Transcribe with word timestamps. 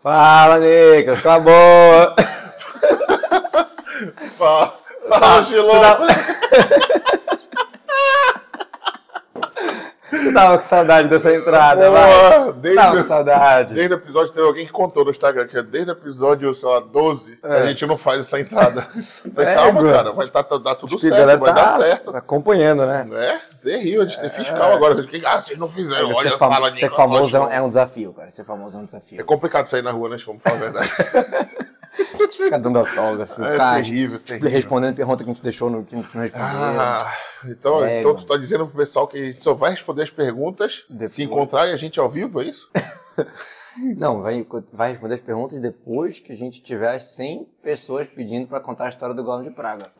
Fala, 0.00 0.60
Nicolas, 0.60 1.22
tá 1.22 1.40
boa? 1.40 2.14
Fala, 4.30 4.78
fala 5.08 5.42
Gilão. 5.42 6.06
Tu 10.28 10.34
tava 10.34 10.58
com 10.58 10.64
saudade 10.64 11.08
dessa 11.08 11.34
entrada, 11.34 11.90
vai. 11.90 12.52
desde- 12.54 12.74
Tava 12.80 12.96
com 12.96 13.02
saudade. 13.02 13.74
Desde 13.74 13.94
o 13.94 13.96
episódio, 13.96 14.32
teve 14.32 14.46
alguém 14.46 14.66
que 14.66 14.72
contou 14.72 15.04
no 15.04 15.10
Instagram 15.10 15.46
que 15.46 15.60
desde 15.62 15.90
o 15.90 15.92
episódio, 15.92 16.54
sei 16.54 16.68
lá, 16.68 16.80
12, 16.80 17.38
É. 17.42 17.62
a 17.62 17.66
gente 17.66 17.86
não 17.86 17.96
faz 17.96 18.20
essa 18.20 18.38
entrada. 18.40 18.82
Falei, 19.34 19.50
É, 19.52 19.54
calma, 19.54 19.92
cara, 19.92 20.12
vai 20.12 20.28
tá, 20.28 20.42
tá- 20.42 20.58
dar 20.58 20.74
tudo 20.74 20.98
certo, 20.98 21.38
vai 21.38 21.38
tá 21.38 21.52
dar 21.52 21.76
certo. 21.78 22.16
acompanhando, 22.16 22.84
né? 22.86 23.06
É, 23.12 23.38
terrível, 23.62 24.02
a 24.02 24.04
gente 24.06 24.20
tem 24.20 24.30
fiscal 24.30 24.72
agora. 24.72 24.94
Ah, 25.24 25.42
vocês 25.42 25.58
não 25.58 25.68
fizeram, 25.68 26.08
olha, 26.08 26.30
ser, 26.30 26.38
fam- 26.38 26.50
fala 26.50 26.70
ser 26.70 26.90
famoso 26.90 27.36
é 27.36 27.40
um, 27.40 27.50
é 27.52 27.60
um 27.62 27.68
desafio, 27.68 28.12
cara. 28.12 28.30
Ser 28.30 28.44
famoso 28.44 28.76
é 28.76 28.80
um 28.80 28.82
É 28.82 28.86
desafio. 28.86 29.24
complicado 29.24 29.66
sair 29.66 29.82
na 29.82 29.90
rua, 29.90 30.08
né? 30.10 30.16
Vamos 30.26 30.42
falar 30.42 30.56
a 30.56 30.58
verdade. 30.58 30.90
Ficar 32.36 32.58
dando 32.58 32.78
autógrafo, 32.78 33.42
É 33.42 33.52
ficar 33.52 33.82
terrível, 33.82 34.18
terrível. 34.20 34.50
respondendo 34.50 34.96
pergunta 34.96 35.24
que 35.24 35.30
a 35.30 35.32
gente 35.34 35.42
deixou 35.42 35.70
no 35.70 35.84
que 35.84 35.94
não 35.94 36.02
respondeu. 36.02 36.34
Ah, 36.36 37.12
então, 37.44 37.84
É, 37.84 38.00
então 38.00 38.14
tu 38.16 38.24
tá 38.26 38.36
dizendo 38.36 38.66
pro 38.66 38.76
pessoal 38.76 39.06
que 39.08 39.16
a 39.18 39.24
gente 39.26 39.42
só 39.42 39.54
vai 39.54 39.70
responder 39.72 40.02
as 40.02 40.10
perguntas 40.10 40.84
Depois. 40.88 41.12
se 41.12 41.22
encontrarem 41.22 41.72
a 41.72 41.76
gente 41.76 41.98
ao 42.00 42.08
vivo, 42.08 42.40
é 42.42 42.44
isso? 42.46 42.70
Não, 43.96 44.22
vai, 44.22 44.44
vai 44.72 44.90
responder 44.90 45.14
as 45.14 45.20
perguntas 45.20 45.58
depois 45.60 46.18
que 46.18 46.32
a 46.32 46.36
gente 46.36 46.60
tiver 46.60 46.98
100 46.98 47.46
pessoas 47.62 48.08
pedindo 48.08 48.48
pra 48.48 48.58
contar 48.58 48.86
a 48.86 48.88
história 48.88 49.14
do 49.14 49.22
Golem 49.22 49.48
de 49.48 49.54
Praga. 49.54 49.92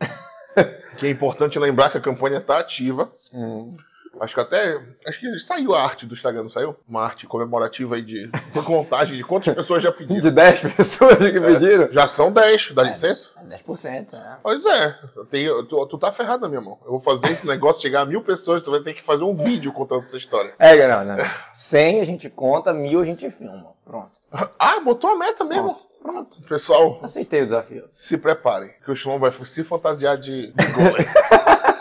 Que 0.98 1.06
é 1.06 1.10
importante 1.10 1.58
lembrar 1.60 1.90
que 1.90 1.98
a 1.98 2.00
campanha 2.00 2.40
tá 2.40 2.58
ativa. 2.58 3.12
Hum. 3.32 3.76
Acho 4.20 4.34
que 4.34 4.40
até. 4.40 4.78
Acho 5.06 5.20
que 5.20 5.38
saiu 5.38 5.74
a 5.74 5.82
arte 5.82 6.06
do 6.06 6.14
Instagram, 6.14 6.42
não 6.44 6.50
saiu? 6.50 6.76
Uma 6.88 7.02
arte 7.04 7.26
comemorativa 7.26 7.96
aí 7.96 8.02
de, 8.02 8.26
de 8.28 8.62
contagem 8.64 9.16
de 9.16 9.24
quantas 9.24 9.54
pessoas 9.54 9.82
já 9.82 9.92
pediram. 9.92 10.20
De 10.20 10.30
10 10.30 10.60
pessoas 10.74 11.16
que 11.16 11.40
pediram? 11.40 11.90
Já 11.92 12.06
são 12.06 12.30
10, 12.32 12.72
dá 12.72 12.82
licença? 12.82 13.30
10%, 13.48 14.12
né? 14.12 14.36
Pois 14.42 14.64
é, 14.66 14.98
tenho- 15.30 15.64
tu, 15.64 15.86
tu 15.86 15.98
tá 15.98 16.12
ferrado 16.12 16.42
na 16.42 16.48
minha 16.48 16.60
mão. 16.60 16.78
Eu 16.84 16.92
vou 16.92 17.00
fazer 17.00 17.32
esse 17.32 17.46
negócio 17.46 17.80
chegar 17.82 18.02
a 18.02 18.06
mil 18.06 18.22
pessoas, 18.22 18.62
tu 18.62 18.70
vai 18.70 18.80
ter 18.80 18.94
que 18.94 19.02
fazer 19.02 19.24
um 19.24 19.34
vídeo 19.34 19.72
contando 19.72 20.02
essa 20.04 20.16
história. 20.16 20.54
É, 20.58 20.86
não, 20.88 21.04
não. 21.16 21.24
100 21.54 22.00
a 22.00 22.04
gente 22.04 22.28
conta, 22.30 22.72
1000 22.72 23.00
a 23.00 23.04
gente 23.04 23.30
filma. 23.30 23.72
Pronto. 23.84 24.10
Ah, 24.58 24.80
botou 24.80 25.10
a 25.10 25.16
meta 25.16 25.44
mesmo. 25.44 25.74
Pronto. 25.74 25.88
Pronto. 26.02 26.42
Pessoal, 26.42 27.00
Aceitei 27.02 27.42
o 27.42 27.44
desafio. 27.46 27.84
se 27.92 28.16
preparem, 28.16 28.70
que 28.84 28.90
o 28.90 28.94
Shimon 28.94 29.18
vai 29.18 29.32
se 29.32 29.64
fantasiar 29.64 30.16
de, 30.16 30.48
de. 30.52 30.54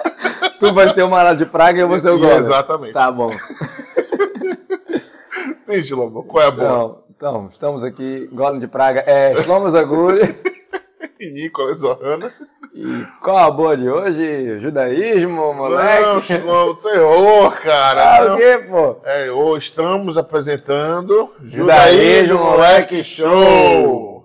Tu 0.59 0.73
vai 0.73 0.89
ser 0.89 1.03
o 1.03 1.09
Marado 1.09 1.37
de 1.37 1.45
Praga 1.45 1.77
e 1.77 1.81
eu 1.81 1.87
vou 1.87 1.99
ser 1.99 2.09
o 2.09 2.19
Golem. 2.19 2.37
Exatamente. 2.37 2.93
Tá 2.93 3.11
bom. 3.11 3.31
Sim, 5.65 5.83
Shlomo, 5.83 6.23
qual 6.23 6.43
é 6.43 6.47
a 6.47 6.51
boa? 6.51 6.65
Então, 6.67 7.03
então, 7.15 7.49
estamos 7.51 7.83
aqui. 7.83 8.29
Golem 8.31 8.59
de 8.59 8.67
Praga 8.67 9.03
é 9.05 9.35
Shlomo 9.35 9.69
Zaguri. 9.69 10.35
Nicolas 11.19 11.83
Ohana. 11.83 12.31
E 12.73 13.05
qual 13.23 13.37
a 13.37 13.49
boa 13.51 13.75
de 13.75 13.89
hoje? 13.89 14.59
Judaísmo, 14.59 15.35
Não, 15.35 15.53
moleque? 15.53 16.33
Shlomo, 16.33 16.75
tu 16.75 16.89
errou, 16.89 17.51
cara. 17.51 18.17
Ah, 18.17 18.25
Não. 18.25 18.33
o 18.35 18.37
quê, 18.37 18.63
pô? 18.69 18.97
É, 19.03 19.31
hoje 19.31 19.69
estamos 19.69 20.17
apresentando 20.17 21.33
Judaísmo, 21.43 22.37
moleque, 22.37 23.01
show! 23.03 24.16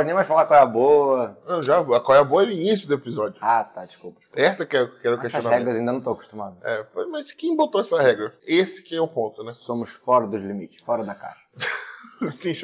Pode 0.00 0.06
nem 0.06 0.14
mais 0.14 0.26
falar 0.26 0.46
qual 0.46 0.58
é 0.58 0.62
a 0.62 0.66
boa. 0.66 1.38
Não, 1.46 1.62
já, 1.62 1.84
qual 1.84 2.14
é 2.14 2.20
a 2.20 2.24
boa 2.24 2.42
é 2.42 2.46
o 2.46 2.50
início 2.50 2.88
do 2.88 2.94
episódio. 2.94 3.38
Ah, 3.42 3.62
tá, 3.62 3.84
desculpa. 3.84 4.18
desculpa. 4.18 4.40
Essa 4.40 4.64
que 4.64 4.76
é, 4.76 4.86
que 4.86 5.06
era 5.06 5.16
o 5.16 5.18
Essas 5.18 5.32
questionamento. 5.32 5.58
regras 5.58 5.76
ainda 5.76 5.92
não 5.92 6.00
tô 6.00 6.10
acostumado. 6.12 6.56
É, 6.62 6.86
mas 7.10 7.30
quem 7.32 7.54
botou 7.54 7.82
essa 7.82 8.00
regra? 8.00 8.34
Esse 8.46 8.82
que 8.82 8.96
é 8.96 9.00
o 9.00 9.06
ponto, 9.06 9.44
né? 9.44 9.52
Somos 9.52 9.90
fora 9.90 10.26
dos 10.26 10.40
limites, 10.40 10.82
fora 10.82 11.04
da 11.04 11.14
caixa. 11.14 11.44
Sim. 12.30 12.54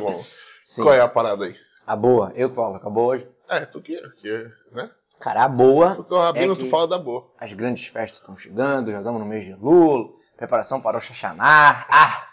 Sim. 0.64 0.82
Qual 0.82 0.94
é 0.94 1.00
a 1.00 1.08
parada 1.08 1.44
aí? 1.44 1.56
A 1.86 1.94
boa, 1.94 2.32
eu 2.34 2.48
que 2.48 2.56
falo, 2.56 2.74
acabou 2.76 3.08
hoje. 3.08 3.28
É, 3.48 3.66
tu 3.66 3.82
que, 3.82 4.00
que 4.16 4.50
né? 4.72 4.91
Cara, 5.20 5.44
a 5.44 5.48
boa 5.48 5.94
Porque 5.94 6.12
o 6.12 6.18
Rabino 6.18 6.53
é 6.53 6.56
tu 6.56 6.68
fala 6.68 6.88
da 6.88 6.98
boa. 6.98 7.30
as 7.38 7.53
grandes 7.53 7.86
festas 7.86 8.20
estão 8.20 8.36
chegando, 8.36 8.91
já 8.91 8.98
estamos 8.98 9.20
no 9.20 9.26
mês 9.26 9.44
de 9.44 9.53
Lula, 9.54 10.08
preparação 10.36 10.80
para 10.80 10.97
o 10.98 11.00
Xaxaná. 11.00 11.86
Ah, 11.88 12.26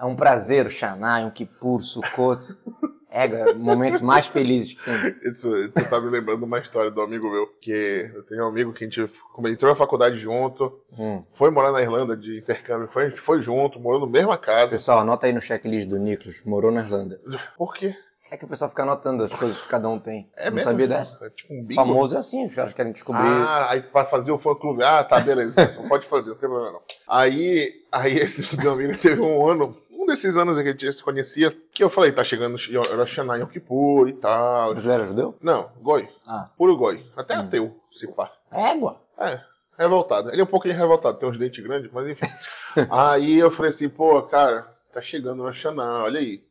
é 0.00 0.04
um 0.04 0.16
prazer 0.16 0.66
o 0.66 0.70
Xaná, 0.70 1.18
um 1.20 1.30
Kippur, 1.30 1.80
Sukkot. 1.82 2.56
É, 3.10 3.54
momentos 3.54 4.00
mais 4.02 4.26
felizes 4.26 4.74
que 4.74 4.84
tem. 4.84 5.16
Isso, 5.30 5.48
tu 5.74 5.88
tá 5.88 6.00
me 6.00 6.10
lembrando 6.10 6.42
uma 6.44 6.58
história 6.58 6.90
do 6.90 7.00
amigo 7.00 7.30
meu, 7.30 7.46
que 7.60 8.10
eu 8.14 8.22
tenho 8.24 8.44
um 8.44 8.48
amigo 8.48 8.72
que 8.72 8.84
a 8.84 8.86
gente 8.88 9.10
entrou 9.46 9.70
na 9.70 9.76
faculdade 9.76 10.18
junto, 10.18 10.80
Hum. 10.98 11.22
foi 11.34 11.50
morar 11.50 11.72
na 11.72 11.80
Irlanda 11.82 12.16
de 12.16 12.38
intercâmbio, 12.38 12.88
foi, 12.88 13.04
a 13.06 13.08
gente 13.08 13.20
foi 13.20 13.40
junto, 13.40 13.78
morou 13.78 14.00
na 14.00 14.06
mesma 14.06 14.36
casa. 14.36 14.72
Pessoal, 14.72 14.98
anota 15.00 15.26
aí 15.26 15.32
no 15.32 15.40
checklist 15.40 15.86
do 15.88 15.98
Nicolas, 15.98 16.42
morou 16.44 16.70
na 16.72 16.80
Irlanda. 16.82 17.20
Por 17.56 17.74
quê? 17.74 17.94
É 18.28 18.36
que 18.36 18.44
o 18.44 18.48
pessoal 18.48 18.68
fica 18.68 18.82
anotando 18.82 19.22
as 19.22 19.32
coisas 19.32 19.56
que 19.56 19.68
cada 19.68 19.88
um 19.88 20.00
tem. 20.00 20.28
É 20.36 20.46
não 20.46 20.56
mesmo? 20.56 20.68
sabia 20.68 20.88
dessa? 20.88 21.24
É 21.26 21.30
tipo 21.30 21.54
um 21.54 21.62
bingo. 21.64 21.80
Famoso 21.80 22.16
é 22.16 22.18
assim, 22.18 22.44
os 22.44 22.52
caras 22.56 22.72
querem 22.72 22.90
descobrir. 22.90 23.22
Ah, 23.22 23.68
aí 23.70 23.82
pra 23.82 24.04
fazer 24.04 24.32
o 24.32 24.38
fã 24.38 24.52
clube. 24.52 24.82
Ah, 24.82 25.04
tá, 25.04 25.20
beleza. 25.20 25.54
Não 25.80 25.88
pode 25.88 26.08
fazer, 26.08 26.30
não 26.30 26.36
tem 26.36 26.48
problema 26.48 26.72
não. 26.72 26.80
Aí, 27.06 27.72
aí 27.92 28.18
esse 28.18 28.56
meu 28.60 28.72
amigo 28.72 28.98
teve 28.98 29.20
um 29.24 29.48
ano, 29.48 29.76
um 29.96 30.06
desses 30.06 30.36
anos 30.36 30.58
em 30.58 30.62
que 30.62 30.68
a 30.68 30.72
gente 30.72 30.92
se 30.92 31.02
conhecia, 31.02 31.50
que 31.72 31.82
eu 31.82 31.90
falei, 31.90 32.12
tá 32.12 32.22
chegando 32.22 32.52
Rosh 32.52 32.70
Hashanah 32.70 33.36
Yom 33.38 34.06
e 34.08 34.12
tal. 34.14 34.70
Brasileiro 34.72 35.04
judeu? 35.04 35.34
Não, 35.40 35.70
goi. 35.80 36.08
Ah, 36.26 36.48
Puro 36.56 36.76
goi. 36.76 37.04
Até 37.16 37.36
Hum. 37.36 37.40
ateu, 37.40 37.76
se 37.92 38.06
pá. 38.08 38.30
égua. 38.52 39.00
É, 39.18 39.40
revoltado. 39.78 40.30
Ele 40.30 40.40
é 40.40 40.44
um 40.44 40.48
pouquinho 40.48 40.74
revoltado, 40.74 41.18
tem 41.18 41.28
uns 41.28 41.38
dentes 41.38 41.62
grandes, 41.64 41.90
mas 41.92 42.08
enfim. 42.08 42.26
aí 42.90 43.38
eu 43.38 43.50
falei 43.50 43.70
assim, 43.70 43.88
pô, 43.88 44.22
cara, 44.22 44.66
tá 44.92 45.00
chegando 45.00 45.42
Hashanah, 45.44 46.04
olha 46.04 46.20
aí. 46.20 46.42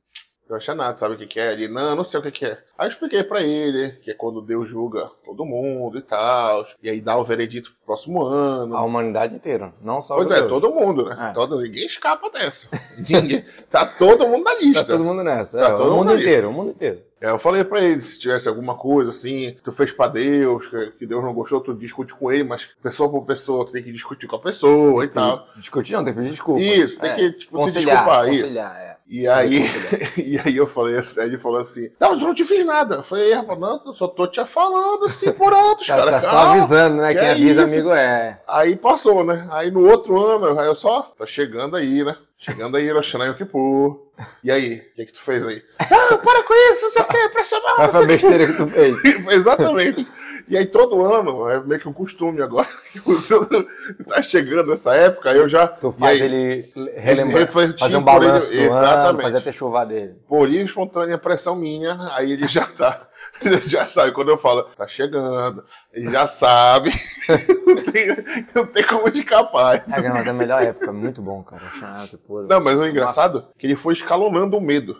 Rosh 0.49 0.67
Hashanah, 0.67 0.93
tu 0.93 0.99
sabe 0.99 1.15
o 1.15 1.17
que 1.17 1.25
que 1.25 1.39
é? 1.39 1.53
Ele, 1.53 1.67
não, 1.67 1.95
não 1.95 2.03
sei 2.03 2.19
o 2.19 2.23
que 2.23 2.31
que 2.31 2.45
é. 2.45 2.57
Aí 2.77 2.87
eu 2.87 2.91
expliquei 2.91 3.23
pra 3.23 3.41
ele, 3.41 3.91
que 4.03 4.11
é 4.11 4.13
quando 4.13 4.41
Deus 4.41 4.69
julga 4.69 5.09
todo 5.25 5.43
mundo 5.45 5.97
e 5.97 6.01
tal, 6.01 6.65
e 6.83 6.89
aí 6.89 7.01
dá 7.01 7.17
o 7.17 7.23
veredito 7.23 7.71
pro 7.71 7.85
próximo 7.95 8.23
ano. 8.23 8.75
A 8.77 8.83
humanidade 8.83 9.33
inteira, 9.35 9.73
não 9.81 10.01
só 10.01 10.15
Pois 10.15 10.29
é, 10.29 10.35
judeus. 10.37 10.61
todo 10.61 10.73
mundo, 10.73 11.05
né? 11.05 11.29
É. 11.31 11.33
Todo, 11.33 11.59
ninguém 11.61 11.85
escapa 11.87 12.29
dessa. 12.29 12.69
Ninguém, 12.97 13.43
tá 13.71 13.85
todo 13.85 14.27
mundo 14.27 14.43
na 14.43 14.51
Tá 14.55 14.59
lista. 14.61 14.85
todo 14.85 15.03
mundo 15.03 15.23
nessa. 15.23 15.57
Tá 15.59 15.65
é, 15.65 15.71
todo 15.71 15.91
o 15.93 15.95
mundo 15.97 16.09
mundo 16.09 16.19
inteiro, 16.19 16.49
o 16.49 16.53
mundo 16.53 16.69
inteiro. 16.71 17.01
É, 17.25 17.31
eu 17.31 17.39
falei 17.39 17.63
pra 17.63 17.81
ele, 17.81 18.03
se 18.03 18.19
tivesse 18.19 18.47
alguma 18.47 18.75
coisa 18.75 19.09
assim, 19.09 19.53
que 19.55 19.61
tu 19.63 19.71
fez 19.71 19.91
pra 19.91 20.07
Deus, 20.07 20.67
que, 20.67 20.91
que 20.99 21.05
Deus 21.07 21.23
não 21.23 21.33
gostou, 21.33 21.59
tu 21.59 21.73
discute 21.73 22.13
com 22.13 22.31
ele, 22.31 22.43
mas 22.43 22.69
pessoa 22.83 23.09
por 23.09 23.25
pessoa, 23.25 23.65
tu 23.65 23.71
tem 23.71 23.81
que 23.81 23.91
discutir 23.91 24.27
com 24.27 24.35
a 24.35 24.39
pessoa 24.39 25.03
e 25.03 25.07
tal. 25.07 25.47
Discutir 25.55 25.93
não, 25.93 26.03
tem 26.03 26.13
que 26.13 26.19
pedir 26.19 26.31
desculpa. 26.31 26.61
Isso, 26.61 26.99
tem 26.99 27.09
É, 27.09 27.15
que, 27.15 27.31
tipo, 27.31 27.57
se 27.57 27.63
conciliar, 27.63 27.95
desculpar, 28.05 28.31
isso. 28.31 28.59
é. 28.59 28.97
E 29.07 29.27
aí, 29.27 29.63
e 30.17 30.39
aí 30.39 30.55
eu 30.55 30.67
falei 30.67 30.97
assim, 30.97 31.21
ele 31.21 31.37
falou 31.39 31.59
assim, 31.59 31.89
não, 31.99 32.11
mas 32.11 32.21
eu 32.21 32.27
não 32.27 32.33
te 32.35 32.43
fiz 32.45 32.63
nada. 32.63 32.95
Eu 32.97 33.03
falei, 33.03 33.31
"É, 33.31 33.35
rapaz, 33.35 33.59
não, 33.59 33.81
eu 33.87 33.93
só 33.93 34.07
tô 34.07 34.27
te 34.27 34.43
falando 34.45 35.05
assim 35.05 35.31
por 35.31 35.51
altos, 35.51 35.87
cara 35.87 36.11
tá 36.11 36.21
só 36.21 36.29
calma." 36.31 36.51
avisando, 36.53 36.97
né? 37.01 37.13
que 37.13 37.19
Quem 37.19 37.27
é 37.27 37.31
avisa, 37.31 37.63
isso? 37.63 37.73
amigo 37.73 37.91
é. 37.91 38.39
Aí 38.47 38.75
passou, 38.75 39.23
né? 39.23 39.47
Aí 39.51 39.71
no 39.71 39.87
outro 39.87 40.19
ano, 40.23 40.59
aí 40.59 40.67
eu 40.67 40.75
só, 40.75 41.01
tá 41.17 41.25
chegando 41.25 41.75
aí, 41.75 42.03
né? 42.03 42.15
Chegando 42.37 42.77
aí, 42.77 42.91
Rosh 42.91 43.07
Hashanah 43.13 43.25
Yom 43.25 43.33
Kippur. 43.35 44.04
E 44.43 44.51
aí, 44.51 44.77
o 44.77 44.95
que 44.95 45.05
que 45.07 45.13
tu 45.13 45.21
fez 45.21 45.45
aí? 45.45 45.61
Ah, 45.79 46.17
para 46.17 46.43
com 46.43 46.53
isso, 46.71 46.83
não 46.83 46.91
sei 46.91 47.01
o 47.01 47.05
que, 47.05 47.17
impressionante. 47.25 47.75
Qual 47.75 47.89
foi 47.89 48.03
a 48.03 48.07
besteira 48.07 48.47
que 48.47 48.53
tu 48.53 48.67
fez? 48.67 48.97
Exatamente. 49.33 50.07
E 50.47 50.55
aí 50.55 50.65
todo 50.67 51.01
ano, 51.01 51.49
é 51.49 51.59
meio 51.59 51.81
que 51.81 51.89
um 51.89 51.93
costume 51.93 52.41
agora, 52.41 52.67
que 52.93 54.03
tá 54.07 54.21
chegando 54.21 54.71
essa 54.71 54.93
época, 54.95 55.31
aí 55.31 55.37
eu 55.37 55.49
já... 55.49 55.67
Tu 55.67 55.91
faz 55.91 56.21
aí, 56.21 56.27
ele 56.27 56.71
relembrar, 56.95 57.39
refletir 57.39 57.79
fazer 57.79 57.97
um 57.97 58.03
por 58.03 58.11
ele- 58.17 58.25
balanço 58.27 58.53
do 58.53 58.59
ano, 58.59 58.69
Exatamente. 58.69 59.21
fazer 59.23 59.37
até 59.39 59.51
chuvar 59.51 59.85
dele. 59.85 60.15
Por 60.27 60.47
espontânea 60.49 61.17
pressão 61.17 61.55
minha, 61.55 61.97
aí 62.11 62.31
ele 62.31 62.47
já 62.47 62.65
tá... 62.67 63.07
Ele 63.41 63.61
já 63.61 63.85
sabe, 63.85 64.11
quando 64.11 64.29
eu 64.29 64.37
falo, 64.37 64.63
tá 64.77 64.87
chegando, 64.87 65.63
ele 65.93 66.09
já 66.11 66.25
sabe, 66.25 66.91
não, 67.67 67.83
tem, 67.83 68.07
não 68.55 68.65
tem 68.65 68.83
como 68.83 69.07
escapar. 69.09 69.83
É, 69.91 70.09
mas 70.09 70.25
é 70.25 70.29
a 70.29 70.33
melhor 70.33 70.63
época, 70.63 70.91
muito 70.93 71.21
bom, 71.21 71.43
cara. 71.43 71.69
Chato, 71.71 72.17
pô. 72.17 72.43
Não, 72.43 72.61
mas 72.61 72.77
o 72.77 72.85
engraçado 72.85 73.47
é 73.55 73.59
que 73.59 73.67
ele 73.67 73.75
foi 73.75 73.93
escalonando 73.93 74.57
o 74.57 74.61
medo. 74.61 74.97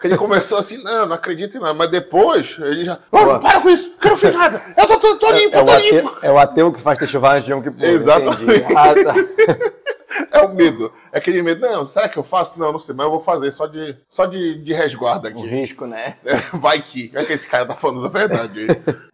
Que 0.00 0.06
ele 0.06 0.16
começou 0.16 0.58
assim, 0.58 0.80
não, 0.84 1.06
não 1.06 1.14
acredito 1.16 1.56
em 1.56 1.60
nada. 1.60 1.74
Mas 1.74 1.90
depois, 1.90 2.56
ele 2.60 2.84
já. 2.84 2.98
Oh, 3.10 3.40
para 3.40 3.60
com 3.60 3.68
isso, 3.68 3.90
que 4.00 4.06
eu 4.06 4.10
não 4.12 4.16
fiz 4.18 4.32
nada. 4.32 4.62
Eu 4.76 4.86
tô, 4.86 5.00
tô, 5.00 5.16
tô 5.16 5.32
limpo, 5.32 5.56
É 5.56 5.58
eu 5.58 5.62
o, 5.62 5.66
tô 5.66 5.72
ateu, 5.72 5.96
limpo. 5.96 6.18
é 6.22 6.30
o 6.30 6.38
ateu 6.38 6.72
que 6.72 6.80
faz 6.80 6.98
ter 6.98 7.16
antes 7.16 7.44
de 7.44 7.52
Yom 7.52 7.60
Kippur. 7.62 7.84
Exatamente. 7.84 8.64
Ah, 8.76 8.94
tá. 8.94 9.14
É 10.32 10.40
o 10.40 10.54
medo. 10.54 10.92
É 11.12 11.18
aquele 11.18 11.42
medo, 11.42 11.60
não, 11.60 11.86
será 11.86 12.08
que 12.08 12.18
eu 12.18 12.24
faço? 12.24 12.58
Não, 12.58 12.72
não 12.72 12.78
sei, 12.78 12.94
mas 12.94 13.04
eu 13.04 13.10
vou 13.10 13.20
fazer 13.20 13.50
só 13.50 13.66
de, 13.66 13.96
só 14.10 14.26
de, 14.26 14.62
de 14.62 14.72
resguardo 14.72 15.28
aqui. 15.28 15.40
risco, 15.46 15.86
né? 15.86 16.16
É, 16.24 16.36
vai 16.56 16.80
que. 16.80 17.10
É 17.14 17.24
que 17.24 17.32
esse 17.32 17.48
cara 17.48 17.66
tá 17.66 17.74
falando 17.74 18.06
a 18.06 18.08
verdade. 18.08 18.66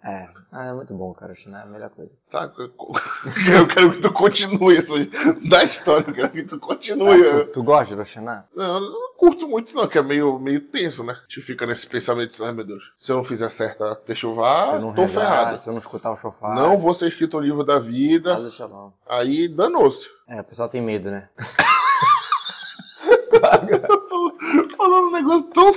É. 0.04 0.28
Ah, 0.56 0.66
é 0.66 0.72
muito 0.72 0.94
bom, 0.94 1.12
cara. 1.12 1.32
Roxana 1.32 1.58
é 1.58 1.62
a 1.64 1.66
melhor 1.66 1.90
coisa. 1.90 2.12
Tá, 2.30 2.48
eu 2.56 3.66
quero 3.66 3.90
que 3.90 4.00
tu 4.00 4.12
continue 4.12 4.76
isso 4.76 4.94
aí. 4.94 5.10
Da 5.48 5.64
história, 5.64 6.08
eu 6.08 6.14
quero 6.14 6.30
que 6.30 6.44
tu 6.44 6.60
continue. 6.60 7.26
Ah, 7.26 7.40
tu, 7.40 7.46
tu 7.54 7.62
gosta 7.64 7.92
de 7.92 7.98
Roxana? 7.98 8.46
Não, 8.54 8.74
eu 8.76 8.80
não 8.80 9.14
curto 9.16 9.48
muito 9.48 9.74
não, 9.74 9.88
que 9.88 9.98
é 9.98 10.02
meio, 10.02 10.38
meio 10.38 10.60
tenso, 10.60 11.02
né? 11.02 11.14
A 11.14 11.22
gente 11.22 11.42
fica 11.42 11.66
nesse 11.66 11.88
pensamento, 11.88 12.44
ai 12.44 12.52
meu 12.52 12.64
Deus, 12.64 12.84
se 12.96 13.10
eu 13.10 13.16
não 13.16 13.24
fizer 13.24 13.48
certa 13.48 13.96
techuvá, 13.96 14.66
Se 14.66 14.74
eu 14.74 14.80
não 14.80 14.94
tô 14.94 15.02
rezar, 15.02 15.20
ferrado. 15.20 15.56
Se 15.58 15.68
eu 15.68 15.72
não 15.72 15.80
escutar 15.80 16.12
o 16.12 16.16
chofar. 16.16 16.54
Não 16.54 16.78
vou 16.78 16.94
ser 16.94 17.08
escrito 17.08 17.36
o 17.36 17.40
livro 17.40 17.64
da 17.64 17.80
vida, 17.80 18.38
aí 19.08 19.48
danou-se. 19.48 20.08
É, 20.28 20.40
o 20.40 20.44
pessoal 20.44 20.68
tem 20.68 20.80
medo, 20.80 21.10
né? 21.10 21.28
Falando 24.84 25.06
um 25.08 25.12
negócio 25.12 25.44
tão... 25.44 25.74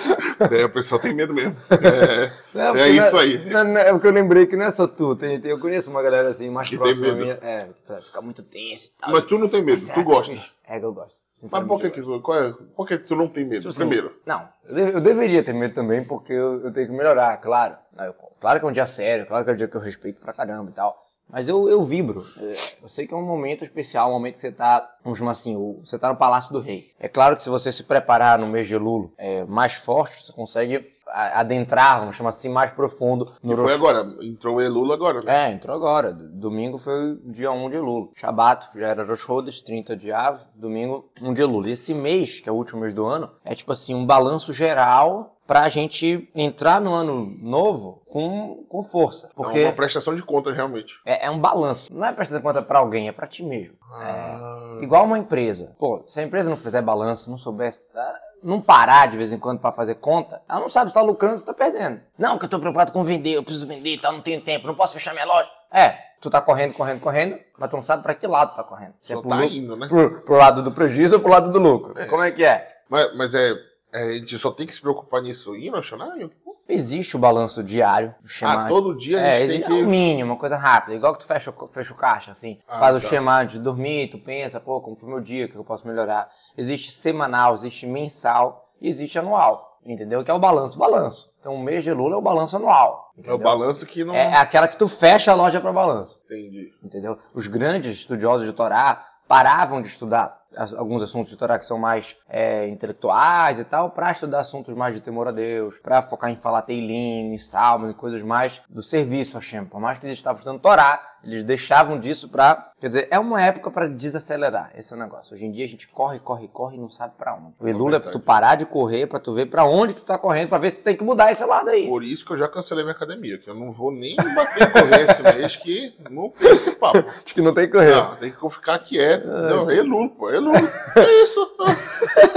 É, 0.52 0.66
o 0.66 0.70
pessoal 0.70 1.00
tem 1.00 1.14
medo 1.14 1.34
mesmo. 1.34 1.56
É, 1.82 2.32
Não, 2.54 2.64
é 2.64 2.72
porque 2.74 2.90
isso 2.90 3.18
aí. 3.18 3.50
não- 3.52 3.64
não, 3.64 3.78
é 3.80 3.92
porque 3.94 4.08
eu 4.08 4.12
lembrei 4.12 4.46
que 4.48 4.56
não 4.58 4.66
é 4.66 4.72
só 4.72 4.86
tu. 4.88 5.16
Tem, 5.16 5.40
tem- 5.40 5.52
eu 5.52 5.60
conheço 5.60 5.90
uma 5.92 6.02
galera 6.02 6.28
assim, 6.30 6.50
mais 6.50 6.68
Que 6.70 6.76
próxima 6.78 7.06
tem 7.08 7.16
da 7.16 7.26
medo. 7.26 7.40
minha. 7.42 7.52
É, 7.52 8.02
fica 8.02 8.22
muito 8.22 8.44
tenso 8.44 8.88
e 8.90 9.00
tal. 9.00 9.12
Mas 9.12 9.26
tu 9.26 9.38
não 9.38 9.48
tem 9.48 9.62
medo, 9.64 9.82
tu 9.82 9.94
que 9.94 10.04
gosta. 10.04 10.34
É, 10.68 10.80
que 10.80 10.86
eu 10.86 10.94
gosto. 10.94 11.22
Mas 11.52 11.64
por 11.68 11.80
que, 11.80 11.90
que, 11.92 12.02
qual 12.20 12.38
é, 12.44 12.54
por 12.76 12.88
que 12.88 12.98
tu 12.98 13.16
não 13.16 13.28
tem 13.30 13.46
medo? 13.46 13.60
Tipo 13.60 13.70
assim, 13.70 13.80
Primeiro. 13.80 14.12
Não, 14.26 14.50
eu, 14.68 14.76
de- 14.76 14.94
eu 14.96 15.02
deveria 15.02 15.44
ter 15.44 15.54
medo 15.54 15.74
também, 15.74 16.04
porque 16.04 16.34
eu, 16.34 16.66
eu 16.66 16.74
tenho 16.74 16.88
que 16.88 16.94
melhorar, 16.94 17.38
claro. 17.38 17.76
Eu- 18.00 18.14
claro 18.42 18.60
que 18.60 18.66
é 18.66 18.70
um 18.70 18.72
dia 18.74 18.86
sério, 18.86 19.26
claro 19.26 19.46
que 19.46 19.52
é 19.52 19.54
um 19.54 19.58
dia 19.58 19.68
que 19.68 19.78
eu 19.78 19.82
respeito 19.82 20.20
pra 20.20 20.34
caramba 20.34 20.70
e 20.70 20.74
tal. 20.74 21.07
Mas 21.30 21.50
eu, 21.50 21.68
eu 21.70 21.82
vibro. 21.82 22.26
É, 22.38 22.56
Eu 22.82 22.88
sei 22.90 23.06
que 23.06 23.14
é 23.14 23.18
um 23.18 23.26
momento 23.26 23.64
especial, 23.64 24.10
um 24.10 24.14
momento 24.14 24.36
que 24.36 24.42
você 24.42 24.52
tá, 24.52 24.90
vamos 25.04 25.20
chamar 25.20 25.32
assim, 25.32 25.56
você 25.84 25.98
tá 26.00 26.10
no 26.10 26.16
Palácio 26.16 26.54
do 26.54 26.60
Rei. 26.62 26.92
É 27.00 27.08
claro 27.10 27.36
que 27.36 27.44
se 27.44 27.50
você 27.50 27.72
se 27.72 27.84
preparar 27.84 28.40
no 28.40 28.48
mês 28.48 28.68
de 28.68 28.78
Lulo 28.78 29.12
é, 29.18 29.44
mais 29.46 29.74
forte, 29.74 30.26
você 30.26 30.32
consegue 30.34 30.96
adentrar, 31.10 32.00
vamos 32.00 32.16
chamar 32.16 32.30
assim, 32.30 32.50
mais 32.50 32.72
profundo 32.72 33.32
no 33.44 33.54
E 33.54 33.56
foi 33.56 33.64
Rosh- 33.66 33.74
agora, 33.76 34.06
entrou 34.22 34.56
o 34.58 34.62
Elula 34.62 34.94
agora, 34.94 35.22
né? 35.22 35.46
é, 35.48 35.52
entrou 35.52 35.76
agora. 35.76 36.12
Domingo 36.14 36.78
foi 36.78 37.14
o 37.14 37.32
dia 37.32 37.52
1 37.52 37.70
de 37.70 37.78
Lula. 37.78 38.10
Shabat 38.16 38.68
já 38.78 38.88
era 38.88 39.06
Rosh 39.06 39.22
Chodesh, 39.22 39.62
30 39.62 39.96
de 39.96 40.12
Av. 40.12 40.40
Domingo, 40.56 41.10
1 41.22 41.34
de 41.34 41.44
Lula. 41.44 41.70
E 41.70 41.72
esse 41.72 41.94
mês, 41.94 42.40
que 42.42 42.50
é 42.50 42.52
o 42.52 42.56
último 42.56 42.82
mês 42.82 42.94
do 42.94 43.06
ano, 43.06 43.30
é 43.44 43.56
tipo 43.56 43.72
assim, 43.72 43.96
um 43.96 44.06
balanço 44.06 44.52
geral 44.54 45.37
pra 45.48 45.68
gente 45.70 46.30
entrar 46.36 46.82
no 46.82 46.94
ano 46.94 47.26
novo 47.42 48.04
com, 48.10 48.66
com 48.70 48.84
força. 48.84 49.28
É 49.28 49.30
Porque 49.34 49.64
uma 49.64 49.72
prestação 49.74 50.14
de 50.16 50.22
contas, 50.22 50.56
realmente. 50.56 50.94
é, 51.06 51.28
é 51.28 51.32
um 51.32 51.40
balanço. 51.40 51.92
Não 51.94 52.06
é 52.06 52.12
prestar 52.12 52.42
conta 52.42 52.62
pra 52.62 52.80
alguém, 52.80 53.08
é 53.08 53.12
pra 53.12 53.26
ti 53.26 53.44
mesmo. 53.44 53.76
Ah. 53.94 54.78
É, 54.80 54.84
igual 54.84 55.06
uma 55.06 55.18
empresa. 55.18 55.74
Pô, 55.80 56.04
se 56.06 56.20
a 56.20 56.24
empresa 56.24 56.50
não 56.50 56.58
fizer 56.58 56.82
balanço, 56.82 57.30
não 57.32 57.38
soubesse... 57.38 57.82
ah, 57.96 58.20
Não 58.44 58.62
parar 58.62 59.08
de 59.08 59.18
vez 59.18 59.32
em 59.32 59.40
quando 59.40 59.60
pra 59.60 59.72
fazer 59.72 59.96
conta, 59.96 60.42
ela 60.50 60.60
não 60.60 60.70
sabe 60.70 60.90
se 60.92 60.94
tá 60.96 61.02
lucrando 61.02 61.34
ou 61.34 61.38
se 61.40 61.46
tá 61.46 61.54
perdendo. 61.54 62.02
Não, 62.18 62.38
que 62.38 62.46
eu 62.46 62.50
tô 62.50 62.60
preocupado 62.60 62.92
com 62.92 63.04
vender, 63.04 63.34
eu 63.34 63.44
preciso 63.44 63.68
vender 63.68 63.94
e 63.94 64.00
tal, 64.00 64.12
não 64.14 64.22
tenho 64.22 64.42
tempo, 64.42 64.68
não 64.68 64.76
posso 64.76 64.94
fechar 64.94 65.14
minha 65.14 65.26
loja. 65.26 65.50
É, 65.72 65.98
tu 66.22 66.30
tá 66.30 66.42
correndo, 66.42 66.74
correndo, 66.74 67.00
correndo, 67.00 67.38
mas 67.58 67.70
tu 67.70 67.76
não 67.78 67.84
sabe 67.84 68.04
pra 68.04 68.14
que 68.14 68.28
lado 68.28 68.54
tá 68.56 68.64
correndo. 68.64 68.94
Se 69.02 69.14
Só 69.14 69.20
é 69.20 69.22
pro, 69.22 69.30
tá 69.30 69.46
indo, 69.46 69.76
né? 69.76 69.88
pro, 69.88 70.22
pro 70.22 70.36
lado 70.38 70.62
do 70.62 70.72
prejuízo 70.72 71.16
ou 71.16 71.22
pro 71.22 71.32
lado 71.32 71.52
do 71.52 71.60
lucro. 71.60 71.94
Como 72.10 72.24
é 72.24 72.32
que 72.32 72.44
é? 72.44 72.76
Mas, 72.90 73.18
mas 73.18 73.36
é, 73.36 73.52
é, 73.52 73.56
a 73.94 74.14
gente 74.14 74.38
só 74.38 74.52
tem 74.52 74.68
que 74.68 74.74
se 74.76 74.82
preocupar 74.82 75.22
nisso 75.22 75.54
Xanai? 75.82 76.30
Existe 76.70 77.16
o 77.16 77.20
balanço 77.20 77.64
diário, 77.64 78.14
o 78.22 78.28
Ah, 78.46 78.68
todo 78.68 78.96
dia 78.98 79.18
a 79.18 79.22
É, 79.22 79.34
gente 79.40 79.44
existe 79.44 79.66
tem 79.68 79.78
é 79.78 79.82
o 79.82 79.84
que... 79.86 79.90
mínimo, 79.90 80.34
uma 80.34 80.40
coisa 80.40 80.58
rápida. 80.58 80.96
Igual 80.96 81.14
que 81.14 81.20
tu 81.20 81.26
fecha, 81.28 81.54
o- 81.58 81.68
fecha 81.68 81.94
o 81.94 81.96
caixa, 81.98 82.32
assim. 82.32 82.56
Tu 82.56 82.76
Ah, 82.76 82.80
faz 82.80 82.96
o 82.96 83.00
tá. 83.02 83.08
schema 83.08 83.44
de 83.46 83.58
dormir, 83.58 84.10
tu 84.10 84.20
pensa, 84.20 84.60
pô, 84.60 84.82
como 84.82 84.96
foi 84.98 85.08
meu 85.10 85.22
dia, 85.22 85.46
o 85.46 85.50
que 85.50 85.56
eu 85.56 85.64
posso 85.64 85.88
melhorar. 85.88 86.30
Existe 86.58 86.92
semanal, 86.92 87.54
existe 87.54 87.88
mensal 87.88 88.70
e 88.82 88.88
existe 88.90 89.18
anual. 89.18 89.80
Entendeu? 89.86 90.22
Que 90.26 90.30
é 90.30 90.34
o 90.34 90.40
balanço, 90.40 90.78
balanço. 90.78 91.34
Então 91.40 91.56
o 91.56 91.64
mês 91.64 91.82
de 91.82 91.94
Lula 91.94 92.16
é 92.16 92.18
o 92.18 92.22
balanço 92.22 92.58
anual. 92.58 93.14
É 93.16 93.20
o 93.20 93.22
entendeu? 93.22 93.38
balanço 93.38 93.86
que 93.86 94.04
não... 94.04 94.14
É, 94.14 94.32
é 94.34 94.36
aquela 94.36 94.68
que 94.68 94.76
tu 94.76 94.90
fecha 94.90 95.32
a 95.32 95.36
loja 95.36 95.62
para 95.62 95.72
balanço. 95.72 96.20
Entendi. 96.26 96.74
Entendeu? 96.84 97.18
Os 97.34 97.48
grandes 97.48 97.94
estudiosos 97.96 98.46
de 98.46 98.52
Torá 98.52 99.06
paravam 99.30 99.82
de 99.82 99.88
estudar 99.88 100.42
alguns 100.76 101.04
assuntos 101.04 101.32
de 101.32 101.38
Torá 101.38 101.58
que 101.58 101.66
são 101.66 101.78
mais 101.78 102.18
é, 102.28 102.68
intelectuais 102.68 103.60
e 103.60 103.64
tal, 103.64 103.92
para 103.92 104.12
estudar 104.12 104.40
assuntos 104.40 104.74
mais 104.74 104.96
de 104.96 105.02
temor 105.02 105.28
a 105.28 105.32
Deus, 105.32 105.80
para 105.80 106.02
focar 106.02 106.30
em 106.30 106.36
falar 106.36 106.64
Teilim, 106.64 107.34
em 107.34 107.38
Salmo, 107.38 107.90
em 107.90 107.94
coisas 107.94 108.24
mais 108.24 108.62
do 108.70 108.82
serviço 108.82 109.38
a 109.38 109.40
Hashem. 109.40 109.66
Por 109.66 109.80
mais 109.80 109.98
que 109.98 110.06
eles 110.06 110.18
estavam 110.18 110.38
estudando 110.38 110.62
Torá, 110.62 111.18
eles 111.24 111.44
deixavam 111.44 112.00
disso 112.00 112.30
para, 112.30 112.72
quer 112.80 112.88
dizer, 112.88 113.08
é 113.12 113.20
uma 113.20 113.42
época 113.42 113.72
para 113.72 113.90
desacelerar. 113.90 114.72
Esse 114.76 114.94
é 114.94 114.96
o 114.96 115.00
negócio. 115.00 115.34
Hoje 115.34 115.46
em 115.46 115.52
dia 115.52 115.66
a 115.66 115.68
gente 115.68 115.88
corre, 115.88 116.20
corre, 116.20 116.48
corre 116.48 116.78
e 116.78 116.80
não 116.80 116.90
sabe 116.90 117.14
para 117.18 117.36
onde. 117.36 117.54
O 117.60 117.68
Elula 117.68 117.98
é 117.98 118.00
pra 118.00 118.12
tu 118.12 118.20
parar 118.20 118.56
de 118.56 118.66
correr, 118.66 119.08
para 119.08 119.20
tu 119.20 119.34
ver 119.34 119.48
para 119.48 119.66
onde 119.66 119.94
que 119.94 120.02
tu 120.02 120.06
tá 120.06 120.18
correndo, 120.18 120.50
para 120.50 120.60
ver 120.60 120.72
se 120.72 120.80
tu 120.80 120.84
tem 120.84 120.96
que 120.96 121.04
mudar 121.04 121.32
esse 121.32 121.44
lado 121.44 121.70
aí. 121.70 121.88
Por 121.88 122.04
isso 122.04 122.26
que 122.26 122.32
eu 122.32 122.38
já 122.38 122.48
cancelei 122.48 122.84
minha 122.84 122.96
academia, 122.96 123.38
que 123.38 123.50
eu 123.50 123.56
não 123.56 123.74
vou 123.74 123.92
nem 123.92 124.16
bater 124.16 124.72
correr 124.72 125.10
esse 125.10 125.24
mês, 125.24 125.56
que 125.58 125.96
não 126.10 126.30
tem 126.30 126.52
esse 126.52 126.72
papo. 126.72 127.00
Acho 127.26 127.34
que 127.34 127.42
não 127.42 127.54
tem 127.54 127.66
que 127.66 127.74
correr. 127.74 127.96
Não, 127.96 128.16
tem 128.16 128.32
que 128.32 128.50
ficar 128.50 128.80
quieto. 128.80 129.28
Não, 129.28 129.70
é 129.70 129.82
Lula, 129.82 130.10
pô, 130.10 130.30
é 130.30 130.40
Lula. 130.48 130.72
É 130.96 131.24
isso. 131.24 131.56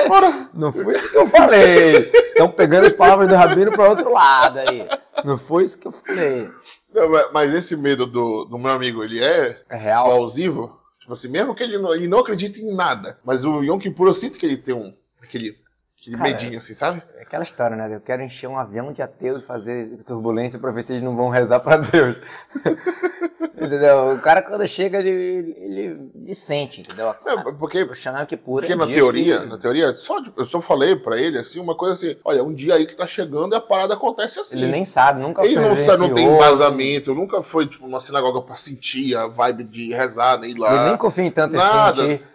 Bora. 0.09 0.49
Não 0.55 0.73
foi 0.73 0.97
isso 0.97 1.11
que 1.11 1.17
eu 1.19 1.27
falei. 1.27 2.11
Estão 2.12 2.49
pegando 2.51 2.87
as 2.87 2.93
palavras 2.93 3.29
do 3.29 3.35
Rabino 3.35 3.73
para 3.73 3.89
outro 3.89 4.12
lado 4.12 4.59
aí. 4.59 4.89
Não 5.25 5.39
foi 5.39 5.65
isso 5.65 5.79
que 5.79 5.87
eu 5.87 5.93
falei. 5.93 6.49
Não, 6.95 7.09
mas- 7.11 7.27
mas 7.33 7.55
esse 7.55 7.77
medo 7.77 8.07
do, 8.07 8.45
do 8.45 8.59
meu 8.59 8.71
amigo, 8.73 9.03
ele 9.05 9.23
é 9.23 9.61
É 9.69 9.77
real. 9.77 10.07
plausível? 10.07 10.73
Tipo 11.01 11.12
assim, 11.15 11.29
mesmo 11.29 11.55
que 11.55 11.62
ele 11.62 11.79
não, 11.79 11.95
ele 11.95 12.07
não 12.09 12.19
acredite 12.19 12.61
em 12.62 12.75
nada, 12.75 13.19
mas 13.25 13.45
o 13.45 13.62
Yom 13.62 13.79
Kippur 13.79 14.09
eu 14.09 14.15
sinto 14.15 14.39
que 14.39 14.47
ele 14.47 14.57
tem 14.57 14.75
um, 14.75 14.93
aquele, 15.23 15.57
aquele 16.00 16.17
Cara, 16.17 16.31
medinho 16.31 16.58
assim, 16.58 16.75
sabe? 16.75 17.02
É 17.17 17.23
aquela 17.23 17.43
história, 17.43 17.76
né? 17.76 17.94
Eu 17.94 18.00
quero 18.00 18.23
encher 18.23 18.49
um 18.49 18.58
avião 18.58 18.93
de 18.93 19.02
ateus 19.02 19.43
e 19.43 19.47
fazer 19.47 20.02
turbulência 20.05 20.58
para 20.58 20.70
ver 20.70 20.82
se 20.82 20.94
eles 20.94 21.02
não 21.02 21.14
vão 21.14 21.29
rezar 21.29 21.61
para 21.61 21.76
Deus. 21.76 22.17
entendeu? 23.55 24.14
O 24.14 24.20
cara 24.20 24.41
quando 24.41 24.67
chega, 24.67 24.99
ele, 24.99 25.11
ele, 25.11 26.11
ele, 26.14 26.35
sente, 26.35 26.81
entendeu? 26.81 27.14
É, 27.26 27.52
porque 27.52 27.82
O 27.82 27.94
Shanam 27.94 28.25
Kippur 28.25 28.61
Porque 28.61 28.73
é 28.73 28.76
na 28.76 28.87
teoria, 28.87 29.41
que- 29.41 29.47
na 29.47 29.58
teoria, 29.58 29.94
só, 29.94 30.17
eu 30.37 30.44
só 30.44 30.62
falei 30.62 30.97
pra 30.97 31.19
ele 31.19 31.38
assim, 31.38 31.61
uma 31.61 31.75
coisa 31.75 31.93
assim, 31.94 32.17
olha, 32.25 32.43
um 32.43 32.55
dia 32.55 32.75
aí 32.75 32.87
que 32.87 32.97
tá 32.97 33.06
chegando 33.06 33.52
e 33.52 33.56
a 33.56 33.61
parada 33.61 33.94
acontece 33.94 34.41
assim. 34.41 34.56
Ele 34.56 34.69
nem 34.69 34.85
sabe, 34.85 35.20
nunca 35.20 35.44
Ele 35.44 35.56
não, 35.56 35.76
sabe, 35.76 35.99
não 35.99 36.14
tem 36.14 36.26
embasamento, 36.26 37.14
nunca 37.14 37.43
foi 37.43 37.67
tipo, 37.67 37.87
numa 37.87 38.00
sinagoga 38.00 38.41
pra 38.41 38.56
sentir 38.56 39.14
a 39.14 39.26
vibe 39.26 39.64
de 39.64 39.93
rezar, 39.93 40.38
nem 40.38 40.55
lá. 40.55 40.75
Ele 40.75 40.85
nem 40.85 40.97
confia 40.97 41.25
em 41.25 41.31
tanto 41.31 41.56
Nada. 41.56 41.91
em 41.91 42.19
sentir. 42.19 42.26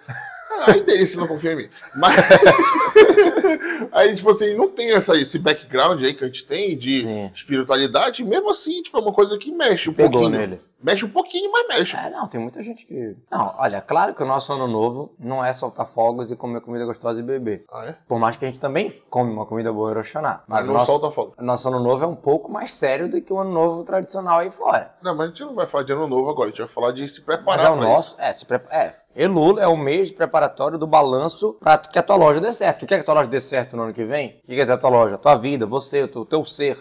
Aí 0.67 0.81
dele 0.83 1.05
se 1.05 1.17
não 1.17 1.27
confia 1.27 1.53
em 1.53 1.55
mim. 1.57 1.69
Mas. 1.95 2.15
aí, 3.91 4.15
tipo 4.15 4.29
assim, 4.31 4.53
não 4.55 4.69
tem 4.69 4.91
essa, 4.91 5.15
esse 5.17 5.37
background 5.39 6.01
aí 6.03 6.13
que 6.13 6.23
a 6.23 6.27
gente 6.27 6.45
tem 6.45 6.77
de 6.77 7.01
Sim. 7.01 7.31
espiritualidade, 7.33 8.23
mesmo 8.23 8.49
assim, 8.51 8.81
tipo, 8.81 8.97
é 8.97 9.01
uma 9.01 9.13
coisa 9.13 9.37
que 9.37 9.51
mexe 9.51 9.89
um 9.89 9.93
Pegou 9.93 10.11
pouquinho. 10.21 10.37
nele. 10.39 10.61
Mexe 10.83 11.03
um 11.03 11.09
pouquinho, 11.09 11.51
mas 11.51 11.67
mexe. 11.67 11.97
É, 11.97 12.09
não, 12.11 12.27
tem 12.27 12.39
muita 12.39 12.61
gente 12.61 12.85
que. 12.85 13.15
Não, 13.31 13.55
olha, 13.57 13.81
claro 13.81 14.13
que 14.13 14.21
o 14.21 14.25
nosso 14.25 14.53
ano 14.53 14.67
novo 14.67 15.15
não 15.17 15.43
é 15.43 15.51
soltar 15.51 15.85
fogos 15.85 16.31
e 16.31 16.35
comer 16.35 16.61
comida 16.61 16.85
gostosa 16.85 17.19
e 17.19 17.23
beber. 17.23 17.65
Ah, 17.71 17.85
é? 17.87 17.95
Por 18.07 18.19
mais 18.19 18.37
que 18.37 18.45
a 18.45 18.47
gente 18.47 18.59
também 18.59 18.91
come 19.09 19.31
uma 19.31 19.45
comida 19.47 19.73
boa 19.73 19.91
em 19.91 19.95
Rosh 19.95 20.07
Hashanah. 20.13 20.43
Mas 20.47 20.59
Mas 20.59 20.67
não 20.67 20.73
nosso, 20.75 20.91
solta 20.91 21.09
fogo. 21.11 21.33
o 21.39 21.43
nosso 21.43 21.67
ano 21.69 21.79
novo 21.79 22.03
é 22.03 22.07
um 22.07 22.15
pouco 22.15 22.51
mais 22.51 22.71
sério 22.73 23.09
do 23.09 23.19
que 23.19 23.33
o 23.33 23.39
ano 23.39 23.51
novo 23.51 23.83
tradicional 23.83 24.39
aí 24.39 24.51
fora. 24.51 24.93
Não, 25.01 25.15
mas 25.15 25.27
a 25.27 25.29
gente 25.29 25.43
não 25.43 25.55
vai 25.55 25.65
falar 25.65 25.85
de 25.85 25.93
ano 25.93 26.07
novo 26.07 26.29
agora, 26.29 26.49
a 26.49 26.51
gente 26.51 26.59
vai 26.59 26.67
falar 26.69 26.91
de 26.91 27.07
se 27.07 27.21
preparar 27.21 27.57
Mas 27.57 27.63
é 27.63 27.69
o 27.71 27.75
nosso. 27.77 28.15
É, 28.19 28.31
se 28.31 28.45
prepa- 28.45 28.71
é. 28.75 28.95
Elul 29.15 29.59
é 29.59 29.67
o 29.67 29.77
mês 29.77 30.11
preparatório 30.11 30.77
do 30.77 30.85
balanço 30.85 31.53
para 31.53 31.77
que 31.77 31.97
a 31.97 32.03
tua 32.03 32.17
loja 32.17 32.41
dê 32.41 32.51
certo. 32.51 32.79
Tu 32.81 32.85
quer 32.85 32.95
que 32.95 33.01
a 33.01 33.05
tua 33.05 33.13
loja 33.13 33.29
dê 33.29 33.39
certo 33.39 33.77
no 33.77 33.83
ano 33.83 33.93
que 33.93 34.03
vem? 34.03 34.37
O 34.37 34.41
que 34.41 34.55
quer 34.55 34.63
dizer 34.63 34.73
a 34.73 34.77
tua 34.77 34.89
loja? 34.89 35.15
A 35.15 35.17
tua 35.17 35.35
vida, 35.35 35.65
você, 35.65 36.03
o 36.03 36.25
teu, 36.25 36.43
ser, 36.43 36.77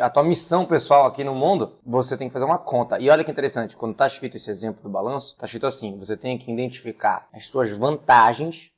a- 0.00 0.10
tua 0.10 0.24
missão 0.24 0.64
pessoal 0.66 1.06
aqui 1.06 1.22
no 1.22 1.34
mundo, 1.34 1.76
você 1.86 2.16
tem 2.16 2.26
que 2.28 2.32
fazer 2.32 2.44
uma 2.44 2.58
conta. 2.58 2.98
E 2.98 3.08
olha 3.08 3.22
que 3.22 3.30
interessante, 3.30 3.76
quando 3.76 3.92
está 3.92 4.06
escrito 4.06 4.36
esse 4.36 4.50
exemplo 4.50 4.82
do 4.82 4.88
balanço, 4.88 5.34
está 5.34 5.46
escrito 5.46 5.66
assim: 5.66 5.96
você 5.96 6.16
tem 6.16 6.36
que 6.36 6.50
identificar 6.50 7.28
as 7.32 7.46
suas 7.46 7.70
vantagens 7.70 8.70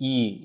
e 0.00 0.42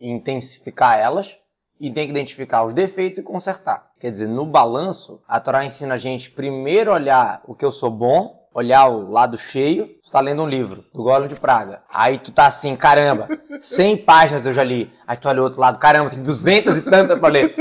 intensificar 0.00 0.98
elas 0.98 1.38
e 1.80 1.90
tem 1.90 2.06
que 2.06 2.12
identificar 2.12 2.64
os 2.64 2.72
defeitos 2.72 3.18
e 3.18 3.22
consertar. 3.22 3.90
Quer 3.98 4.10
dizer, 4.10 4.28
no 4.28 4.46
balanço, 4.46 5.20
a 5.26 5.40
Torá 5.40 5.64
ensina 5.64 5.94
a 5.94 5.98
gente 5.98 6.30
primeiro 6.30 6.92
olhar 6.92 7.42
o 7.46 7.54
que 7.54 7.64
eu 7.64 7.72
sou 7.72 7.90
bom, 7.90 8.43
olhar 8.54 8.86
o 8.86 9.10
lado 9.10 9.36
cheio. 9.36 9.88
Tu 10.02 10.10
tá 10.10 10.20
lendo 10.20 10.42
um 10.42 10.48
livro 10.48 10.84
do 10.94 11.02
Golem 11.02 11.28
de 11.28 11.34
Praga. 11.34 11.82
Aí 11.92 12.16
tu 12.16 12.30
tá 12.32 12.46
assim, 12.46 12.76
caramba, 12.76 13.28
100 13.60 13.98
páginas 13.98 14.46
eu 14.46 14.52
já 14.54 14.62
li. 14.64 14.90
Aí 15.06 15.16
tu 15.16 15.28
olha 15.28 15.40
o 15.40 15.44
outro 15.44 15.60
lado, 15.60 15.78
caramba, 15.78 16.08
tem 16.10 16.22
200 16.22 16.78
e 16.78 16.82
tantas 16.82 17.18
pra 17.18 17.28
ler. 17.28 17.54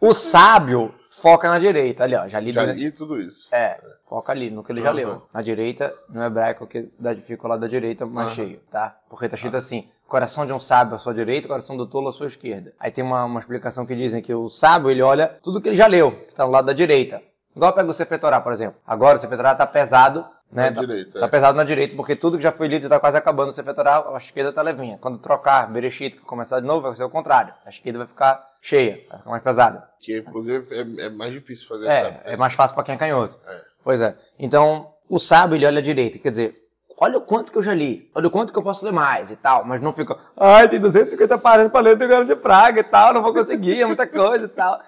O 0.00 0.12
sábio 0.12 0.94
foca 1.10 1.48
na 1.48 1.58
direita. 1.58 2.04
Ali, 2.04 2.14
ó, 2.14 2.26
já 2.28 2.38
li. 2.40 2.52
Já 2.52 2.62
200 2.62 2.82
li 2.82 2.90
tudo 2.92 3.20
isso. 3.20 3.48
é, 3.52 3.80
foca 4.08 4.32
ali, 4.32 4.50
no 4.50 4.62
que 4.62 4.72
ele 4.72 4.80
já 4.82 4.88
Aham. 4.88 4.96
leu. 4.96 5.22
Na 5.32 5.42
direita, 5.42 5.92
no 6.08 6.22
hebraico, 6.22 6.66
que 6.66 6.88
fica 7.24 7.46
o 7.46 7.50
lado 7.50 7.60
da 7.60 7.66
direita 7.68 8.04
mais 8.06 8.28
Aham. 8.28 8.34
cheio, 8.36 8.60
tá? 8.70 8.96
Porque 9.08 9.28
tá 9.28 9.34
escrito 9.34 9.56
assim, 9.56 9.88
coração 10.06 10.46
de 10.46 10.52
um 10.52 10.58
sábio 10.58 10.94
à 10.94 10.98
sua 10.98 11.12
direita, 11.12 11.48
coração 11.48 11.76
do 11.76 11.86
tolo 11.86 12.08
à 12.08 12.12
sua 12.12 12.26
esquerda. 12.28 12.72
Aí 12.78 12.90
tem 12.90 13.02
uma, 13.04 13.24
uma 13.24 13.40
explicação 13.40 13.84
que 13.84 13.94
dizem 13.96 14.22
que 14.22 14.32
o 14.32 14.48
sábio, 14.48 14.90
ele 14.90 15.02
olha 15.02 15.26
tudo 15.42 15.60
que 15.60 15.68
ele 15.68 15.76
já 15.76 15.86
leu, 15.86 16.12
que 16.12 16.34
tá 16.34 16.44
no 16.44 16.50
lado 16.52 16.66
da 16.66 16.72
direita. 16.72 17.20
Igual 17.58 17.72
pega 17.72 17.90
o 17.90 17.92
Sefer 17.92 18.20
Torah, 18.20 18.40
por 18.40 18.52
exemplo. 18.52 18.80
Agora 18.86 19.16
o 19.16 19.18
Sefer 19.18 19.36
Torah 19.36 19.52
tá 19.52 19.66
pesado, 19.66 20.24
né? 20.50 20.70
Na 20.70 20.76
tá, 20.76 20.80
direita, 20.80 21.18
tá 21.18 21.26
é. 21.26 21.28
pesado 21.28 21.56
na 21.56 21.64
direita, 21.64 21.96
porque 21.96 22.14
tudo 22.14 22.36
que 22.36 22.42
já 22.44 22.52
foi 22.52 22.68
lido 22.68 22.88
tá 22.88 23.00
quase 23.00 23.16
acabando 23.18 23.48
o 23.48 23.52
Sefer 23.52 23.74
Torah, 23.74 24.14
a 24.14 24.16
esquerda 24.16 24.52
tá 24.52 24.62
levinha. 24.62 24.96
Quando 24.98 25.18
trocar 25.18 25.68
Bereshit, 25.68 26.16
que 26.16 26.22
começar 26.22 26.60
de 26.60 26.66
novo, 26.68 26.82
vai 26.82 26.94
ser 26.94 27.02
o 27.02 27.10
contrário. 27.10 27.52
A 27.66 27.68
esquerda 27.68 27.98
vai 27.98 28.06
ficar 28.06 28.46
cheia, 28.62 29.04
vai 29.10 29.18
ficar 29.18 29.30
mais 29.30 29.42
pesada. 29.42 29.88
Que 29.98 30.18
inclusive 30.18 30.68
é, 30.70 31.06
é 31.06 31.10
mais 31.10 31.32
difícil 31.32 31.66
fazer 31.66 31.88
essa. 31.88 32.20
É, 32.24 32.34
é 32.34 32.36
mais 32.36 32.54
fácil 32.54 32.76
pra 32.76 32.84
quem 32.84 32.94
é 32.94 32.98
canhoto. 32.98 33.36
É. 33.44 33.60
Pois 33.82 34.00
é. 34.00 34.14
Então, 34.38 34.92
o 35.08 35.18
sábio, 35.18 35.56
ele 35.56 35.66
olha 35.66 35.80
à 35.80 35.82
direita, 35.82 36.20
quer 36.20 36.30
dizer, 36.30 36.54
olha 37.00 37.18
o 37.18 37.20
quanto 37.20 37.52
que 37.52 37.58
eu 37.58 37.62
já 37.62 37.74
li, 37.74 38.10
olha 38.14 38.28
o 38.28 38.30
quanto 38.30 38.52
que 38.52 38.58
eu 38.58 38.62
posso 38.62 38.84
ler 38.84 38.92
mais 38.92 39.30
e 39.30 39.36
tal, 39.36 39.64
mas 39.64 39.80
não 39.80 39.92
fica, 39.92 40.16
ai, 40.36 40.68
tem 40.68 40.80
250 40.80 41.38
páginas 41.38 41.72
para 41.72 41.80
ler 41.80 41.96
do 41.96 42.06
Guerra 42.06 42.24
de 42.24 42.36
Praga 42.36 42.80
e 42.80 42.84
tal, 42.84 43.14
não 43.14 43.22
vou 43.22 43.32
conseguir, 43.32 43.80
é 43.80 43.86
muita 43.86 44.06
coisa 44.06 44.46
e 44.46 44.48
tal. 44.48 44.80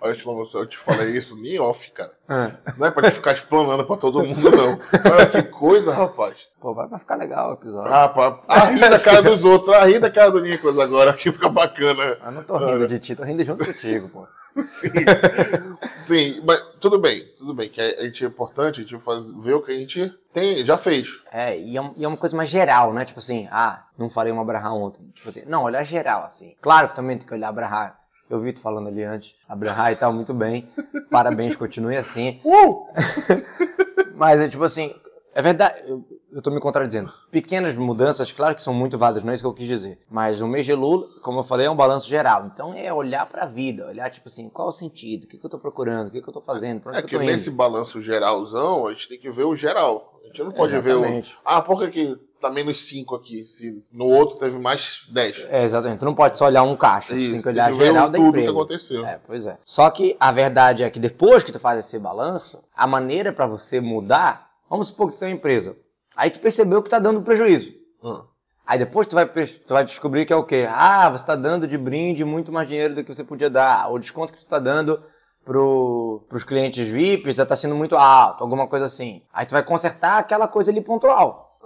Olha, 0.00 0.14
eu 0.54 0.66
te 0.66 0.76
falei 0.76 1.16
isso 1.16 1.38
em 1.38 1.58
off, 1.58 1.90
cara. 1.92 2.12
É. 2.28 2.52
Não 2.76 2.86
é 2.86 2.90
pra 2.90 3.10
te 3.10 3.14
ficar 3.14 3.32
explanando 3.32 3.84
pra 3.84 3.96
todo 3.96 4.22
mundo, 4.22 4.50
não. 4.50 4.78
Olha 5.10 5.26
que 5.26 5.42
coisa, 5.44 5.94
rapaz. 5.94 6.48
Pô, 6.60 6.74
vai 6.74 6.98
ficar 6.98 7.16
legal 7.16 7.50
o 7.50 7.54
episódio. 7.54 7.92
Ah, 7.92 8.08
pá, 8.08 8.40
a 8.48 8.64
rir 8.66 8.80
da 8.80 9.00
cara 9.00 9.22
dos 9.22 9.44
outros, 9.44 9.74
a 9.74 9.84
rir 9.84 9.98
da 9.98 10.10
cara 10.10 10.30
do 10.30 10.40
Nicolas 10.40 10.78
agora, 10.78 11.14
que 11.14 11.32
fica 11.32 11.48
bacana. 11.48 12.18
Eu 12.22 12.32
não 12.32 12.42
tô 12.42 12.58
rindo 12.58 12.70
Olha. 12.70 12.86
de 12.86 12.98
ti, 12.98 13.16
tô 13.16 13.22
rindo 13.22 13.42
junto 13.44 13.64
contigo, 13.64 14.08
pô. 14.10 14.26
Sim. 14.80 14.90
Sim, 16.04 16.42
mas 16.44 16.60
tudo 16.80 16.98
bem, 16.98 17.26
tudo 17.36 17.54
bem. 17.54 17.68
Que 17.68 17.80
a 17.80 18.04
gente 18.04 18.24
é 18.24 18.28
importante 18.28 18.80
a 18.80 18.84
gente 18.84 18.98
faz, 19.02 19.32
ver 19.32 19.54
o 19.54 19.62
que 19.62 19.72
a 19.72 19.74
gente 19.74 20.12
tem, 20.32 20.64
já 20.64 20.76
fez. 20.76 21.20
É 21.30 21.58
e, 21.58 21.78
é, 21.78 21.90
e 21.96 22.04
é 22.04 22.08
uma 22.08 22.16
coisa 22.16 22.36
mais 22.36 22.50
geral, 22.50 22.92
né? 22.92 23.04
Tipo 23.04 23.20
assim, 23.20 23.48
ah, 23.50 23.84
não 23.96 24.10
falei 24.10 24.32
uma 24.32 24.42
Abraha 24.42 24.72
ontem. 24.72 25.10
Tipo 25.14 25.28
assim, 25.28 25.42
não, 25.46 25.64
olhar 25.64 25.82
geral, 25.84 26.24
assim. 26.24 26.56
Claro 26.60 26.88
que 26.88 26.96
também 26.96 27.18
tem 27.18 27.26
que 27.26 27.34
olhar 27.34 27.48
Abraha 27.48 27.96
eu 28.32 28.38
vi 28.38 28.52
tu 28.52 28.60
falando 28.60 28.88
ali 28.88 29.04
antes, 29.04 29.36
Abraham 29.46 29.90
e 29.90 29.96
tal, 29.96 30.10
muito 30.10 30.32
bem. 30.32 30.66
Parabéns, 31.10 31.54
continue 31.54 31.98
assim. 31.98 32.40
Uh! 32.42 32.86
Mas 34.16 34.40
é 34.40 34.48
tipo 34.48 34.64
assim, 34.64 34.94
é 35.34 35.42
verdade, 35.42 35.82
eu, 35.86 36.02
eu 36.32 36.40
tô 36.40 36.50
me 36.50 36.60
contradizendo. 36.60 37.12
Pequenas 37.30 37.76
mudanças, 37.76 38.32
claro 38.32 38.54
que 38.54 38.62
são 38.62 38.72
muito 38.72 38.96
válidas, 38.96 39.22
não 39.22 39.32
é 39.32 39.34
isso 39.34 39.42
que 39.42 39.48
eu 39.48 39.52
quis 39.52 39.66
dizer. 39.66 39.98
Mas 40.10 40.40
o 40.40 40.48
mês 40.48 40.64
de 40.64 40.74
Lula, 40.74 41.06
como 41.22 41.40
eu 41.40 41.42
falei, 41.42 41.66
é 41.66 41.70
um 41.70 41.76
balanço 41.76 42.08
geral. 42.08 42.50
Então 42.52 42.74
é 42.74 42.92
olhar 42.92 43.26
para 43.26 43.42
a 43.42 43.46
vida, 43.46 43.86
olhar 43.86 44.10
tipo 44.10 44.28
assim, 44.28 44.48
qual 44.48 44.68
o 44.68 44.72
sentido, 44.72 45.24
o 45.24 45.26
que, 45.26 45.36
que 45.36 45.44
eu 45.44 45.50
tô 45.50 45.58
procurando, 45.58 46.08
o 46.08 46.10
que, 46.10 46.22
que 46.22 46.28
eu 46.28 46.32
tô 46.32 46.40
fazendo, 46.40 46.82
onde 46.86 46.98
é 46.98 47.02
que, 47.02 47.08
que 47.08 47.18
nesse 47.18 47.50
balanço 47.50 48.00
geralzão, 48.00 48.86
a 48.86 48.92
gente 48.92 49.08
tem 49.08 49.18
que 49.18 49.30
ver 49.30 49.44
o 49.44 49.54
geral. 49.54 50.18
A 50.22 50.26
gente 50.26 50.42
não 50.42 50.52
pode 50.52 50.74
Exatamente. 50.74 51.30
ver 51.30 51.36
o. 51.36 51.40
Ah, 51.44 51.60
por 51.60 51.78
que, 51.80 51.90
que 51.90 52.18
tá 52.40 52.50
menos 52.50 52.84
5 52.86 53.14
aqui, 53.14 53.44
se 53.44 53.82
no 53.92 54.06
outro 54.06 54.38
teve 54.38 54.58
mais 54.58 55.06
10. 55.12 55.46
É, 55.48 55.62
exatamente. 55.62 56.00
Tu 56.00 56.04
não 56.04 56.14
pode 56.14 56.36
só 56.36 56.46
olhar 56.46 56.64
um 56.64 56.76
caixa, 56.76 57.14
Isso, 57.14 57.28
tu 57.28 57.32
tem 57.32 57.42
que 57.42 57.48
olhar 57.48 57.70
tem 57.70 57.78
que 57.78 57.84
geral 57.84 58.08
da 58.10 58.18
tudo 58.18 58.28
empresa. 58.28 58.46
que 58.46 58.52
aconteceu. 58.52 59.06
É, 59.06 59.20
pois 59.24 59.46
é. 59.46 59.56
Só 59.64 59.88
que 59.90 60.16
a 60.18 60.32
verdade 60.32 60.82
é 60.82 60.90
que 60.90 60.98
depois 60.98 61.44
que 61.44 61.52
tu 61.52 61.60
faz 61.60 61.78
esse 61.78 61.98
balanço, 61.98 62.62
a 62.74 62.86
maneira 62.86 63.32
para 63.32 63.46
você 63.46 63.80
mudar, 63.80 64.50
vamos 64.68 64.88
supor 64.88 65.08
que 65.08 65.14
tu 65.14 65.20
tem 65.20 65.28
uma 65.28 65.36
empresa. 65.36 65.76
Aí 66.16 66.30
tu 66.30 66.40
percebeu 66.40 66.82
que 66.82 66.90
tá 66.90 66.98
dando 66.98 67.22
prejuízo. 67.22 67.72
Hum. 68.02 68.22
Aí 68.66 68.78
depois 68.78 69.06
tu 69.06 69.14
vai, 69.14 69.26
tu 69.26 69.74
vai 69.74 69.84
descobrir 69.84 70.24
que 70.24 70.32
é 70.32 70.36
o 70.36 70.44
quê? 70.44 70.68
Ah, 70.70 71.10
você 71.10 71.24
está 71.24 71.34
dando 71.34 71.66
de 71.66 71.76
brinde 71.76 72.24
muito 72.24 72.52
mais 72.52 72.68
dinheiro 72.68 72.94
do 72.94 73.04
que 73.04 73.14
você 73.14 73.24
podia 73.24 73.50
dar. 73.50 73.90
O 73.92 73.98
desconto 73.98 74.32
que 74.32 74.38
tu 74.38 74.44
está 74.44 74.58
dando 74.58 75.02
para 75.44 75.58
os 75.58 76.44
clientes 76.44 76.86
VIPs 76.86 77.36
já 77.36 77.42
está 77.42 77.56
sendo 77.56 77.74
muito 77.74 77.96
alto, 77.96 78.42
alguma 78.42 78.68
coisa 78.68 78.86
assim. 78.86 79.22
Aí 79.32 79.44
tu 79.44 79.52
vai 79.52 79.62
consertar 79.62 80.18
aquela 80.18 80.46
coisa 80.46 80.70
ali 80.70 80.80
pontual. 80.80 81.58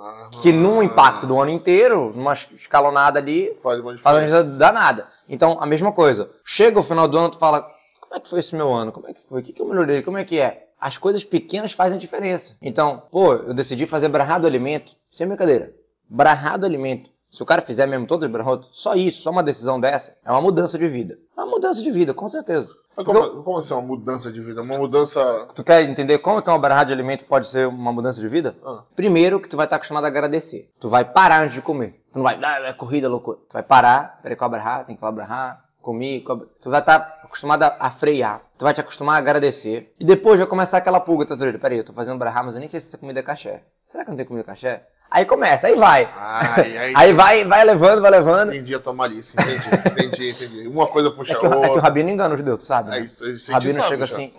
Que 0.42 0.52
num 0.52 0.82
impacto 0.82 1.26
do 1.26 1.40
ano 1.40 1.50
inteiro, 1.50 2.12
numa 2.14 2.32
escalonada 2.32 3.18
ali, 3.18 3.56
faz 3.62 3.80
uma 3.80 3.94
diferença, 3.94 4.44
danada. 4.44 5.08
Então, 5.28 5.58
a 5.60 5.66
mesma 5.66 5.90
coisa. 5.92 6.30
Chega 6.44 6.78
o 6.78 6.82
final 6.82 7.08
do 7.08 7.18
ano, 7.18 7.30
tu 7.30 7.38
fala, 7.38 7.62
como 8.00 8.14
é 8.14 8.20
que 8.20 8.28
foi 8.28 8.40
esse 8.40 8.54
meu 8.54 8.72
ano? 8.72 8.92
Como 8.92 9.08
é 9.08 9.14
que 9.14 9.22
foi? 9.22 9.40
O 9.40 9.42
que, 9.42 9.52
que 9.52 9.62
eu 9.62 9.66
melhorei? 9.66 10.02
Como 10.02 10.18
é 10.18 10.24
que 10.24 10.38
é? 10.38 10.65
As 10.80 10.98
coisas 10.98 11.24
pequenas 11.24 11.72
fazem 11.72 11.98
diferença. 11.98 12.56
Então, 12.60 13.02
pô, 13.10 13.32
eu 13.34 13.54
decidi 13.54 13.86
fazer 13.86 14.08
brahado 14.08 14.46
alimento. 14.46 14.94
Sem 15.10 15.26
brincadeira. 15.26 15.74
Brahado 16.08 16.66
alimento. 16.66 17.10
Se 17.30 17.42
o 17.42 17.46
cara 17.46 17.60
fizer 17.60 17.86
mesmo 17.86 18.06
todos 18.06 18.26
os 18.26 18.32
brahot, 18.32 18.68
só 18.72 18.94
isso, 18.94 19.22
só 19.22 19.30
uma 19.30 19.42
decisão 19.42 19.80
dessa, 19.80 20.16
é 20.24 20.30
uma 20.30 20.40
mudança 20.40 20.78
de 20.78 20.86
vida. 20.86 21.18
É 21.36 21.40
uma 21.40 21.50
mudança 21.50 21.82
de 21.82 21.90
vida, 21.90 22.14
com 22.14 22.28
certeza. 22.28 22.70
Mas 22.96 23.04
como, 23.04 23.42
como 23.42 23.58
assim 23.58 23.74
uma 23.74 23.82
mudança 23.82 24.32
de 24.32 24.40
vida? 24.40 24.62
Uma 24.62 24.78
mudança. 24.78 25.46
Tu 25.54 25.62
quer 25.62 25.82
entender 25.82 26.18
como 26.18 26.38
é 26.38 26.42
que 26.42 26.48
uma 26.48 26.58
barra 26.58 26.84
de 26.84 26.94
alimento 26.94 27.26
pode 27.26 27.46
ser 27.46 27.68
uma 27.68 27.92
mudança 27.92 28.20
de 28.20 28.28
vida? 28.28 28.56
Ah. 28.64 28.84
Primeiro 28.94 29.38
que 29.38 29.48
tu 29.48 29.56
vai 29.56 29.66
estar 29.66 29.76
acostumado 29.76 30.04
a 30.04 30.06
agradecer. 30.06 30.70
Tu 30.80 30.88
vai 30.88 31.04
parar 31.04 31.42
antes 31.42 31.54
de 31.54 31.60
comer. 31.60 32.00
Tu 32.10 32.16
não 32.16 32.22
vai, 32.22 32.38
ah, 32.42 32.68
é 32.68 32.72
corrida, 32.72 33.06
loucura. 33.06 33.36
Tu 33.48 33.52
vai 33.52 33.62
parar, 33.62 34.18
peraí, 34.22 34.34
com 34.34 34.44
a 34.46 34.48
barra, 34.48 34.84
tem 34.84 34.94
que 34.94 35.00
falar 35.00 35.12
barra, 35.12 35.62
comi, 35.86 36.24
tu 36.60 36.68
vai 36.68 36.80
estar 36.80 37.20
acostumado 37.22 37.62
a, 37.62 37.90
frear. 37.92 38.42
Tu 38.58 38.64
vai 38.64 38.74
te 38.74 38.80
acostumar 38.80 39.14
a 39.14 39.18
agradecer. 39.18 39.94
E 40.00 40.04
depois 40.04 40.40
vai 40.40 40.48
começar 40.48 40.78
aquela 40.78 40.98
pulga, 40.98 41.24
tá 41.24 41.36
Peraí, 41.60 41.78
eu 41.78 41.84
tô 41.84 41.92
fazendo 41.92 42.18
barra, 42.18 42.42
mas 42.42 42.54
eu 42.54 42.58
nem 42.58 42.66
sei 42.66 42.80
se 42.80 42.88
essa 42.88 42.98
comida 42.98 43.20
é 43.20 43.22
caché. 43.22 43.62
Será 43.86 44.04
que 44.04 44.10
não 44.10 44.16
tem 44.16 44.26
comida 44.26 44.44
caché? 44.44 44.82
Aí 45.08 45.24
começa, 45.24 45.68
aí 45.68 45.76
vai. 45.76 46.12
Ai, 46.16 46.76
aí, 46.76 46.92
aí 46.96 47.12
vai, 47.12 47.44
vai 47.44 47.64
levando, 47.64 48.02
vai 48.02 48.10
levando. 48.10 48.52
Entendi 48.52 48.74
a 48.74 48.80
tua 48.80 48.92
malícia, 48.92 49.38
entendi, 49.40 49.92
entendi, 49.92 50.30
entendi. 50.30 50.68
Uma 50.68 50.88
coisa 50.88 51.12
puxa 51.12 51.34
é 51.34 51.36
que, 51.36 51.46
a 51.46 51.50
outra. 51.50 51.66
É 51.66 51.68
que 51.70 51.78
o 51.78 51.80
Rabino 51.80 52.10
engana 52.10 52.34
os 52.34 52.40
judeus, 52.40 52.58
tu 52.58 52.64
sabe? 52.64 52.90
Né? 52.90 52.98
É 52.98 53.04
isso, 53.04 53.24
o 53.24 53.52
Rabino 53.52 53.80
chega 53.84 54.04
já. 54.04 54.12
assim. 54.12 54.34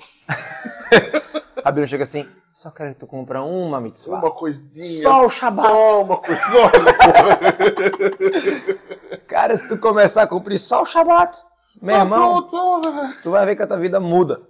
Rabino 1.63 1.87
chega 1.87 2.03
assim, 2.03 2.27
só 2.53 2.69
quero 2.69 2.93
que 2.93 2.99
tu 2.99 3.07
compra 3.07 3.41
uma 3.41 3.79
mitzvah. 3.79 4.17
Uma 4.17 4.31
coisinha. 4.31 5.01
Só 5.01 5.25
o 5.25 5.29
Shabbat. 5.29 5.69
Só 5.69 6.01
uma 6.01 6.17
coisa. 6.17 6.41
Cara, 9.27 9.55
se 9.55 9.67
tu 9.67 9.77
começar 9.77 10.23
a 10.23 10.27
cumprir 10.27 10.57
só 10.57 10.81
o 10.81 10.85
Shabbat, 10.85 11.43
meu 11.81 11.95
ah, 11.95 11.99
irmão, 11.99 12.41
tô. 12.43 12.81
tu 13.23 13.31
vai 13.31 13.45
ver 13.45 13.55
que 13.55 13.63
a 13.63 13.67
tua 13.67 13.77
vida 13.77 13.99
muda. 13.99 14.41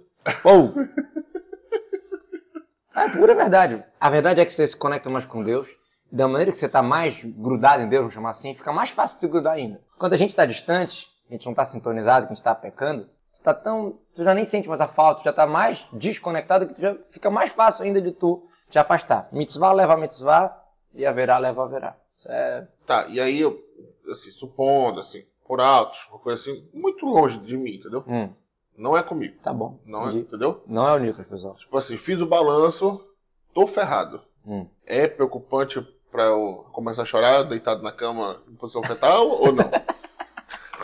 Ou. 0.44 0.72
É 2.94 3.08
pura 3.10 3.34
verdade. 3.34 3.84
A 4.00 4.10
verdade 4.10 4.40
é 4.40 4.44
que 4.44 4.52
você 4.52 4.66
se 4.66 4.76
conecta 4.76 5.08
mais 5.08 5.24
com 5.24 5.42
Deus 5.42 5.76
da 6.10 6.26
maneira 6.26 6.50
que 6.50 6.58
você 6.58 6.66
está 6.66 6.82
mais 6.82 7.22
grudado 7.24 7.82
em 7.82 7.88
Deus, 7.88 8.00
vamos 8.00 8.14
chamar 8.14 8.30
assim, 8.30 8.54
fica 8.54 8.72
mais 8.72 8.90
fácil 8.90 9.20
de 9.20 9.28
grudar 9.28 9.54
ainda. 9.54 9.80
Quando 9.98 10.14
a 10.14 10.16
gente 10.16 10.30
está 10.30 10.46
distante, 10.46 11.08
a 11.28 11.34
gente 11.34 11.44
não 11.44 11.52
está 11.52 11.64
sintonizado, 11.64 12.26
que 12.26 12.32
a 12.32 12.34
gente 12.34 12.38
está 12.38 12.54
pecando, 12.54 13.08
tu 13.32 13.42
tá 13.42 13.52
tão, 13.52 13.98
tu 14.14 14.24
já 14.24 14.34
nem 14.34 14.44
sente 14.44 14.68
mais 14.68 14.80
a 14.80 14.88
falta, 14.88 15.20
tu 15.20 15.24
já 15.24 15.30
está 15.30 15.46
mais 15.46 15.86
desconectado 15.92 16.66
que 16.66 16.80
já 16.80 16.96
fica 17.10 17.30
mais 17.30 17.52
fácil 17.52 17.84
ainda 17.84 18.00
de 18.00 18.12
tu 18.12 18.48
te 18.70 18.78
afastar. 18.78 19.28
Mitzvah 19.32 19.72
leva 19.72 19.94
a 19.94 19.96
mitzvah 19.96 20.56
e 20.94 21.04
haverá 21.04 21.38
leva 21.38 21.62
a 21.62 21.64
haverá. 21.64 21.96
É... 22.26 22.66
Tá, 22.86 23.06
e 23.08 23.20
aí 23.20 23.40
eu, 23.40 23.62
assim, 24.10 24.30
supondo, 24.30 25.00
assim, 25.00 25.24
por 25.46 25.60
altos, 25.60 25.98
uma 26.10 26.18
coisa 26.18 26.40
assim, 26.40 26.68
muito 26.72 27.06
longe 27.06 27.38
de 27.38 27.56
mim, 27.56 27.76
entendeu? 27.76 28.04
Hum. 28.06 28.30
Não 28.76 28.96
é 28.96 29.02
comigo. 29.02 29.36
Tá 29.42 29.52
bom. 29.52 29.78
Não 29.84 30.08
é, 30.08 30.12
entendeu? 30.12 30.62
Não 30.66 30.88
é 30.88 30.94
o 30.94 30.98
Nicolas, 30.98 31.26
pessoal. 31.26 31.56
Tipo 31.56 31.76
assim, 31.76 31.96
fiz 31.96 32.20
o 32.20 32.26
balanço, 32.26 33.04
tô 33.52 33.66
ferrado. 33.66 34.20
Hum. 34.46 34.66
É 34.86 35.08
preocupante 35.08 35.80
pra 36.12 36.24
eu 36.24 36.66
começar 36.72 37.02
a 37.02 37.06
chorar 37.06 37.42
deitado 37.42 37.82
na 37.82 37.92
cama 37.92 38.40
em 38.48 38.54
posição 38.54 38.82
fetal 38.82 39.28
ou 39.40 39.52
não? 39.52 39.70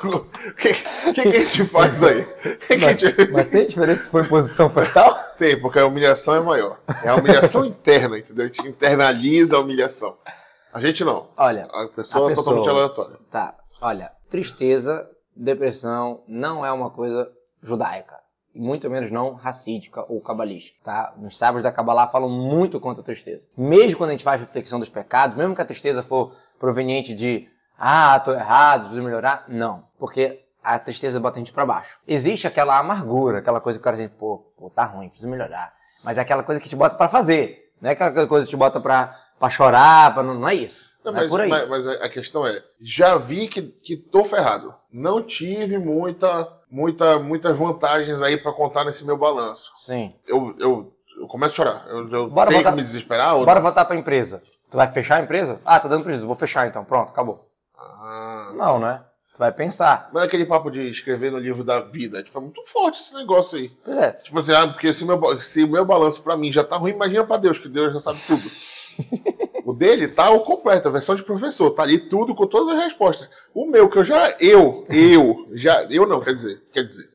O 0.03 0.21
que, 0.57 0.75
que, 0.75 1.23
que, 1.23 1.37
a 1.37 1.41
gente 1.41 1.65
faz 1.67 2.03
aí? 2.03 2.27
Mas, 2.81 3.01
gente... 3.01 3.31
mas, 3.31 3.47
tem 3.47 3.67
diferença 3.67 4.03
se 4.03 4.11
for 4.11 4.25
em 4.25 4.29
posição 4.29 4.69
fetal? 4.69 5.15
Tem, 5.39 5.59
porque 5.59 5.79
a 5.79 5.87
humilhação 5.87 6.35
é 6.35 6.41
maior. 6.41 6.79
É 7.03 7.09
a 7.09 7.15
humilhação 7.15 7.65
interna, 7.65 8.19
entendeu? 8.19 8.45
A 8.45 8.49
gente 8.49 8.69
internaliza 8.69 9.57
a 9.57 9.61
humilhação. 9.61 10.17
A 10.75 10.81
gente 10.81 11.05
não. 11.05 11.29
Olha, 11.37 11.67
a 11.67 11.89
pessoa, 11.89 12.29
a 12.29 12.33
é 12.33 12.35
totalmente 12.35 12.69
aleatória. 12.69 13.19
Tá, 13.31 13.55
olha, 13.81 14.13
tristeza, 14.29 15.09
depressão 15.35 16.23
não 16.29 16.67
é 16.67 16.73
uma 16.73 16.91
coisa 16.91 17.31
judaica 17.63 18.25
muito 18.55 18.89
menos 18.89 19.11
não 19.11 19.35
racídica 19.35 20.05
ou 20.09 20.21
cabalística, 20.21 20.79
tá? 20.85 21.13
Os 21.21 21.37
sábios 21.37 21.63
da 21.63 21.73
Kabbalah 21.73 22.07
falam 22.07 22.31
muito 22.31 22.79
contra 22.79 23.03
a 23.03 23.05
tristeza. 23.05 23.49
Mesmo 23.57 23.99
quando 23.99 24.11
a 24.11 24.13
gente 24.13 24.23
faz 24.23 24.41
reflexão 24.41 24.79
dos 24.79 24.89
pecados, 24.89 25.37
mesmo 25.37 25.55
que 25.55 25.61
a 25.61 25.65
tristeza 25.65 26.03
for 26.03 26.35
proveniente 26.59 27.13
de 27.15 27.49
ah, 27.77 28.21
tô 28.21 28.33
errado, 28.33 28.83
preciso 28.83 29.03
melhorar, 29.03 29.45
não, 29.49 29.85
porque 29.99 30.45
a 30.63 30.79
tristeza 30.79 31.19
bota 31.19 31.39
a 31.39 31.41
gente 31.41 31.53
para 31.53 31.67
baixo. 31.67 31.99
Existe 32.07 32.47
aquela 32.47 32.79
amargura, 32.79 33.39
aquela 33.39 33.61
coisa 33.61 33.79
que 33.79 33.83
o 33.83 33.85
cara 33.85 33.97
diz, 33.97 34.09
pô, 34.17 34.39
pô, 34.57 34.71
tá 34.71 34.85
ruim, 34.85 35.09
preciso 35.09 35.29
melhorar. 35.29 35.75
Mas 36.05 36.17
é 36.17 36.21
aquela 36.21 36.45
coisa 36.45 36.61
que 36.61 36.69
te 36.69 36.77
bota 36.77 36.97
para 36.97 37.09
fazer, 37.09 37.73
não 37.81 37.91
é 37.91 37.93
aquela 37.93 38.27
coisa 38.27 38.47
que 38.47 38.51
te 38.51 38.57
bota 38.57 38.81
para 38.81 39.21
chorar, 39.51 40.15
pra, 40.15 40.23
não, 40.23 40.35
não 40.35 40.49
é 40.49 40.55
isso. 40.55 40.85
Não, 41.05 41.13
é 41.13 41.29
mas, 41.29 41.49
mas, 41.49 41.69
mas, 41.69 41.87
a 41.87 42.09
questão 42.09 42.47
é, 42.47 42.63
já 42.81 43.19
vi 43.19 43.47
que, 43.47 43.63
que 43.63 43.97
tô 43.97 44.25
ferrado. 44.25 44.75
Não 44.91 45.23
tive 45.23 45.77
muita 45.77 46.51
muita, 46.75 47.19
muitas 47.21 47.57
vantagens 47.57 48.21
aí 48.21 48.37
para 48.37 48.53
contar 48.53 48.85
nesse 48.85 49.05
meu 49.05 49.17
balanço. 49.17 49.73
Sim. 49.77 50.13
Eu, 50.27 50.55
eu, 50.59 50.93
eu 51.21 51.27
começo 51.29 51.63
a 51.63 51.65
chorar. 51.65 51.87
Eu, 51.89 52.09
eu 52.11 52.29
bora 52.29 52.51
tenho 52.51 52.59
voltar, 52.59 52.71
que 52.71 52.77
me 52.77 52.83
desesperar. 52.83 53.37
Ou... 53.37 53.47
Bora 53.47 53.61
voltar 53.61 53.85
para 53.85 53.95
a 53.95 53.99
empresa. 53.99 54.43
Tu 54.71 54.77
vai 54.77 54.89
fechar 54.89 55.21
a 55.21 55.23
empresa? 55.23 55.61
Ah, 55.65 55.79
tá 55.79 55.89
dando 55.89 56.03
prejuízo. 56.03 56.27
Vou 56.27 56.35
fechar 56.35 56.67
então. 56.67 56.85
Pronto, 56.85 57.11
acabou. 57.11 57.49
Ah. 57.79 58.51
Não, 58.57 58.81
né? 58.81 59.01
Tu 59.33 59.39
vai 59.39 59.53
pensar. 59.53 60.11
Mas 60.13 60.25
é 60.25 60.27
aquele 60.27 60.47
papo 60.47 60.71
de 60.71 60.89
escrever 60.89 61.31
no 61.31 61.39
livro 61.39 61.63
da 61.63 61.81
vida. 61.81 62.23
Tipo, 62.23 62.39
é 62.39 62.41
muito 62.41 62.63
forte 62.67 63.01
esse 63.01 63.15
negócio 63.15 63.59
aí. 63.59 63.69
Pois 63.85 63.97
é. 63.97 64.13
Tipo 64.13 64.39
assim, 64.39 64.53
ah, 64.53 64.67
porque 64.67 64.93
se, 64.93 65.05
meu, 65.05 65.41
se 65.41 65.63
o 65.63 65.69
meu 65.69 65.85
balanço 65.85 66.23
para 66.23 66.37
mim 66.37 66.51
já 66.51 66.65
tá 66.65 66.77
ruim, 66.77 66.93
imagina 66.93 67.25
para 67.25 67.37
Deus, 67.37 67.59
que 67.59 67.69
Deus 67.69 67.93
já 67.93 68.01
sabe 68.01 68.21
tudo. 68.27 68.43
O 69.65 69.73
dele 69.73 70.09
tá 70.09 70.31
o 70.31 70.41
completo, 70.41 70.89
a 70.89 70.91
versão 70.91 71.15
de 71.15 71.23
professor, 71.23 71.71
tá 71.71 71.83
ali 71.83 71.99
tudo 71.99 72.35
com 72.35 72.47
todas 72.47 72.77
as 72.77 72.85
respostas. 72.85 73.31
O 73.55 73.65
meu, 73.67 73.89
que 73.89 73.97
eu 73.97 74.05
já, 74.05 74.37
eu, 74.39 74.87
eu, 74.91 75.49
já, 75.55 75.85
eu 75.85 76.07
não, 76.07 76.21
quer 76.21 76.35
dizer, 76.35 76.63
quer 76.71 76.85
dizer, 76.85 77.11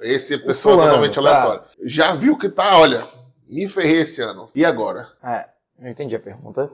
esse 0.00 0.38
pessoa 0.38 0.74
fulano, 0.74 0.88
totalmente 0.88 1.14
tá. 1.14 1.20
aleatória. 1.20 1.62
Já 1.84 2.14
viu 2.14 2.38
que 2.38 2.48
tá, 2.48 2.78
olha, 2.78 3.06
me 3.46 3.68
ferrei 3.68 4.00
esse 4.00 4.22
ano. 4.22 4.48
E 4.54 4.64
agora? 4.64 5.12
É, 5.22 5.46
eu 5.78 5.90
entendi 5.90 6.16
a 6.16 6.20
pergunta, 6.20 6.70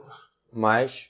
mas 0.53 1.09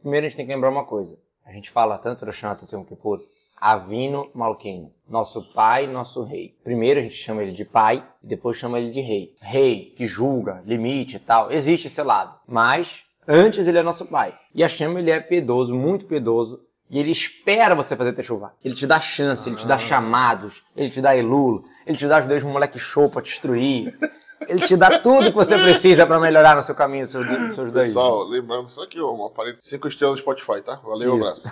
primeiro 0.00 0.26
a 0.26 0.28
gente 0.28 0.36
tem 0.36 0.46
que 0.46 0.54
lembrar 0.54 0.70
uma 0.70 0.84
coisa. 0.84 1.18
A 1.44 1.52
gente 1.52 1.68
fala 1.68 1.98
tanto 1.98 2.24
do 2.24 2.32
Shana 2.32 2.56
Yom 2.72 2.84
Kippur, 2.84 3.20
Avino 3.60 4.30
Malquino. 4.34 4.92
Nosso 5.08 5.42
pai, 5.54 5.86
nosso 5.86 6.22
rei. 6.22 6.54
Primeiro 6.62 7.00
a 7.00 7.02
gente 7.02 7.14
chama 7.14 7.42
ele 7.42 7.52
de 7.52 7.64
pai, 7.64 8.04
depois 8.22 8.56
chama 8.56 8.78
ele 8.78 8.90
de 8.90 9.00
rei. 9.00 9.34
Rei, 9.40 9.92
que 9.96 10.06
julga, 10.06 10.62
limite 10.66 11.16
e 11.16 11.18
tal. 11.18 11.50
Existe 11.50 11.86
esse 11.86 12.02
lado. 12.02 12.36
Mas, 12.46 13.04
antes 13.26 13.66
ele 13.66 13.78
é 13.78 13.82
nosso 13.82 14.04
pai. 14.06 14.34
E 14.54 14.62
Hashem, 14.62 14.98
ele 14.98 15.10
é 15.10 15.18
piedoso, 15.20 15.74
muito 15.74 16.06
piedoso. 16.06 16.60
E 16.90 16.98
ele 16.98 17.10
espera 17.10 17.74
você 17.74 17.94
fazer 17.96 18.12
techuvá. 18.14 18.52
Ele 18.64 18.74
te 18.74 18.86
dá 18.86 18.98
chance, 19.00 19.48
ele 19.48 19.56
te 19.56 19.66
dá 19.66 19.74
Ah. 19.74 19.78
chamados, 19.78 20.62
ele 20.74 20.88
te 20.88 21.00
dá 21.02 21.14
elul, 21.16 21.62
ele 21.86 21.98
te 21.98 22.06
dá 22.06 22.18
os 22.18 22.26
dois 22.26 22.42
moleque 22.42 22.78
show 22.78 23.10
pra 23.10 23.20
destruir. 23.20 23.94
Ele 24.46 24.60
te 24.60 24.76
dá 24.76 24.98
tudo 25.00 25.30
que 25.30 25.36
você 25.36 25.58
precisa 25.58 26.06
pra 26.06 26.18
melhorar 26.20 26.56
no 26.56 26.62
seu 26.62 26.74
caminho, 26.74 27.02
nos 27.02 27.12
seus, 27.12 27.26
nos 27.28 27.54
seus 27.56 27.72
dois. 27.72 27.88
Pessoal, 27.88 28.22
lembrando 28.24 28.68
só 28.70 28.86
que 28.86 28.98
uma 29.00 29.26
aparelho 29.26 29.58
5 29.60 29.88
estrelas 29.88 30.16
no 30.16 30.22
Spotify, 30.22 30.62
tá? 30.62 30.76
Valeu, 30.76 31.14
abraço. 31.14 31.50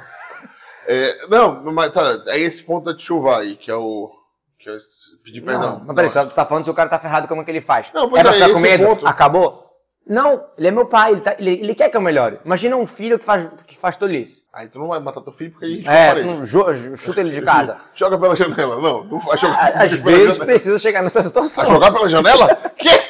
É, 0.89 1.27
não, 1.29 1.63
mas 1.73 1.91
tá, 1.93 2.23
é 2.27 2.39
esse 2.39 2.63
ponto 2.63 2.85
da 2.93 2.99
chuva 2.99 3.39
aí, 3.39 3.57
que 3.57 3.71
é 3.71 3.75
o. 3.75 4.11
Que 4.59 4.71
é 4.71 5.41
perdão. 5.41 5.79
Não, 5.79 5.85
mas 5.87 5.97
peraí, 5.97 6.11
tu, 6.11 6.35
tá 6.35 6.45
falando 6.45 6.65
se 6.65 6.71
o 6.71 6.75
cara 6.75 6.89
tá 6.89 6.99
ferrado, 6.99 7.29
como 7.29 7.41
é 7.41 7.45
que 7.45 7.51
ele 7.51 7.61
faz? 7.61 7.93
Não, 7.93 8.09
pois 8.09 8.21
é 8.21 8.25
pra 8.25 8.33
é, 8.33 8.35
ficar 8.35 8.53
com 8.53 8.59
é 8.59 8.63
medo? 8.63 8.87
ponto. 8.87 9.07
Acabou? 9.07 9.67
Não, 10.09 10.45
ele 10.57 10.69
é 10.69 10.71
meu 10.71 10.87
pai, 10.87 11.13
ele, 11.13 11.21
tá- 11.21 11.35
ele- 11.37 11.55
ele 11.61 11.75
quer 11.75 11.89
que 11.89 11.97
eu 11.97 12.01
melhore. 12.01 12.39
Imagina 12.45 12.77
um 12.77 12.87
filho 12.87 13.19
que 13.19 13.25
faz, 13.25 13.49
que 13.67 13.77
faz 13.77 13.97
tolice. 13.97 14.45
Aí 14.53 14.69
tu 14.69 14.79
não 14.79 14.87
vai 14.87 15.01
matar 15.01 15.21
teu 15.21 15.33
filho 15.33 15.51
porque 15.51 15.67
gente 15.67 15.89
É, 15.89 16.15
tu 16.15 16.97
chuta 16.97 17.21
ele 17.21 17.31
de 17.31 17.43
casa. 17.43 17.77
Joga 17.93 18.17
pela 18.17 18.37
janela. 18.37 18.81
Não, 18.81 19.03
não 19.03 19.19
vai 19.19 19.37
jogar 19.37 19.83
Às 19.83 19.99
vezes 19.99 20.39
precisa 20.39 20.79
chegar 20.79 21.03
nessa 21.03 21.23
situação. 21.23 21.65
Vai 21.65 21.75
jogar 21.75 21.91
pela 21.91 22.09
janela? 22.09 22.55
que? 22.79 23.06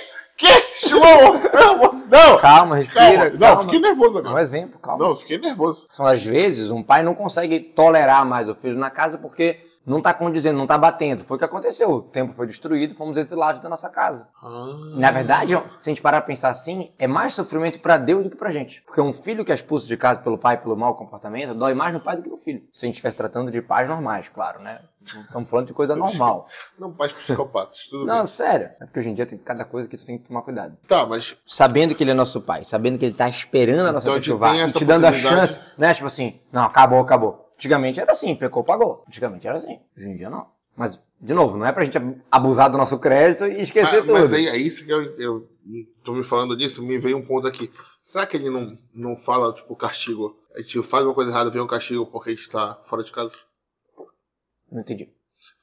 Pelo 0.80 1.04
amor- 1.04 1.94
Não! 2.08 2.38
Calma, 2.38 2.76
respira. 2.76 3.02
Calma. 3.04 3.30
Não, 3.30 3.38
calma. 3.38 3.62
fiquei 3.62 3.78
nervoso 3.80 4.18
É 4.18 4.22
um 4.22 4.26
agora. 4.26 4.42
exemplo, 4.42 4.78
calma. 4.80 5.04
Não, 5.08 5.16
fiquei 5.16 5.38
nervoso. 5.38 5.86
São 5.90 6.06
às 6.06 6.22
vezes 6.24 6.70
um 6.70 6.82
pai 6.82 7.02
não 7.02 7.14
consegue 7.14 7.58
tolerar 7.60 8.24
mais 8.26 8.48
o 8.48 8.54
filho 8.54 8.78
na 8.78 8.90
casa 8.90 9.18
porque 9.18 9.60
não 9.86 10.02
tá 10.02 10.12
condizendo, 10.12 10.58
não 10.58 10.66
tá 10.66 10.76
batendo. 10.76 11.22
Foi 11.22 11.36
o 11.36 11.38
que 11.38 11.44
aconteceu. 11.44 11.88
O 11.90 12.02
tempo 12.02 12.32
foi 12.32 12.46
destruído, 12.46 12.94
fomos 12.94 13.16
exilados 13.16 13.60
da 13.60 13.68
nossa 13.68 13.88
casa. 13.88 14.28
Ah. 14.42 14.76
Na 14.96 15.10
verdade, 15.12 15.52
se 15.78 15.88
a 15.88 15.90
gente 15.90 16.02
parar 16.02 16.20
pra 16.20 16.26
pensar 16.26 16.48
assim, 16.48 16.90
é 16.98 17.06
mais 17.06 17.34
sofrimento 17.34 17.78
pra 17.78 17.96
Deus 17.96 18.24
do 18.24 18.30
que 18.30 18.36
pra 18.36 18.50
gente. 18.50 18.82
Porque 18.82 19.00
um 19.00 19.12
filho 19.12 19.44
que 19.44 19.52
é 19.52 19.54
expulso 19.54 19.86
de 19.86 19.96
casa 19.96 20.18
pelo 20.18 20.36
pai 20.36 20.56
pelo 20.60 20.76
mau 20.76 20.94
comportamento, 20.96 21.54
dói 21.54 21.72
mais 21.72 21.94
no 21.94 22.00
pai 22.00 22.16
do 22.16 22.22
que 22.22 22.28
no 22.28 22.36
filho. 22.36 22.62
Se 22.72 22.84
a 22.84 22.86
gente 22.86 22.94
estivesse 22.94 23.16
tratando 23.16 23.50
de 23.50 23.62
pais 23.62 23.88
normais, 23.88 24.28
claro, 24.28 24.60
né? 24.60 24.80
Não 25.14 25.22
Estamos 25.22 25.48
falando 25.48 25.66
de 25.68 25.72
coisa 25.72 25.94
normal. 25.96 26.48
Não, 26.76 26.92
pais 26.92 27.12
psicopatas, 27.12 27.86
tudo 27.88 28.04
Não, 28.06 28.18
bem. 28.18 28.26
sério. 28.26 28.70
É 28.80 28.84
porque 28.84 28.98
hoje 28.98 29.10
em 29.10 29.14
dia 29.14 29.24
tem 29.24 29.38
cada 29.38 29.64
coisa 29.64 29.88
que 29.88 29.96
tu 29.96 30.04
tem 30.04 30.18
que 30.18 30.24
tomar 30.26 30.42
cuidado. 30.42 30.76
Tá, 30.88 31.06
mas 31.06 31.36
Sabendo 31.46 31.94
que 31.94 32.02
ele 32.02 32.10
é 32.10 32.14
nosso 32.14 32.40
pai, 32.40 32.64
sabendo 32.64 32.98
que 32.98 33.04
ele 33.04 33.14
tá 33.14 33.28
esperando 33.28 33.86
a 33.86 33.92
nossa 33.92 34.06
Então, 34.06 34.14
a 34.14 34.18
gente 34.18 34.26
chuvar 34.26 34.52
tem 34.54 34.66
e 34.66 34.72
te 34.72 34.84
dando 34.84 35.04
a 35.04 35.12
chance, 35.12 35.60
né? 35.78 35.94
Tipo 35.94 36.06
assim, 36.08 36.40
não, 36.50 36.64
acabou, 36.64 36.98
acabou. 36.98 37.45
Antigamente 37.56 38.00
era 38.00 38.12
assim, 38.12 38.34
pecou, 38.36 38.62
pagou. 38.62 39.02
Antigamente 39.06 39.46
era 39.48 39.56
assim. 39.56 39.78
Hoje 39.96 40.08
em 40.08 40.14
dia 40.16 40.28
não. 40.30 40.46
Mas, 40.76 41.02
de 41.20 41.32
novo, 41.32 41.56
não 41.56 41.64
é 41.66 41.72
pra 41.72 41.84
gente 41.84 41.96
abusar 42.30 42.70
do 42.70 42.76
nosso 42.76 42.98
crédito 42.98 43.46
e 43.46 43.62
esquecer 43.62 43.96
Ah, 43.96 44.00
tudo. 44.02 44.12
mas 44.12 44.32
aí, 44.32 44.46
é 44.46 44.56
isso 44.58 44.84
que 44.84 44.92
eu, 44.92 45.02
eu 45.18 45.48
tô 46.04 46.12
me 46.12 46.22
falando 46.22 46.54
disso, 46.56 46.82
me 46.84 46.98
veio 46.98 47.16
um 47.16 47.24
ponto 47.24 47.46
aqui. 47.46 47.70
Será 48.04 48.26
que 48.26 48.36
ele 48.36 48.50
não, 48.50 48.78
não 48.94 49.16
fala, 49.16 49.52
tipo, 49.54 49.74
castigo? 49.74 50.38
A 50.54 50.60
gente 50.60 50.82
faz 50.82 51.04
uma 51.04 51.14
coisa 51.14 51.30
errada, 51.30 51.50
vem 51.50 51.62
um 51.62 51.66
castigo 51.66 52.06
porque 52.06 52.30
a 52.30 52.34
gente 52.34 52.48
tá 52.50 52.80
fora 52.86 53.02
de 53.02 53.10
casa? 53.10 53.32
Não 54.70 54.80
entendi. 54.80 55.08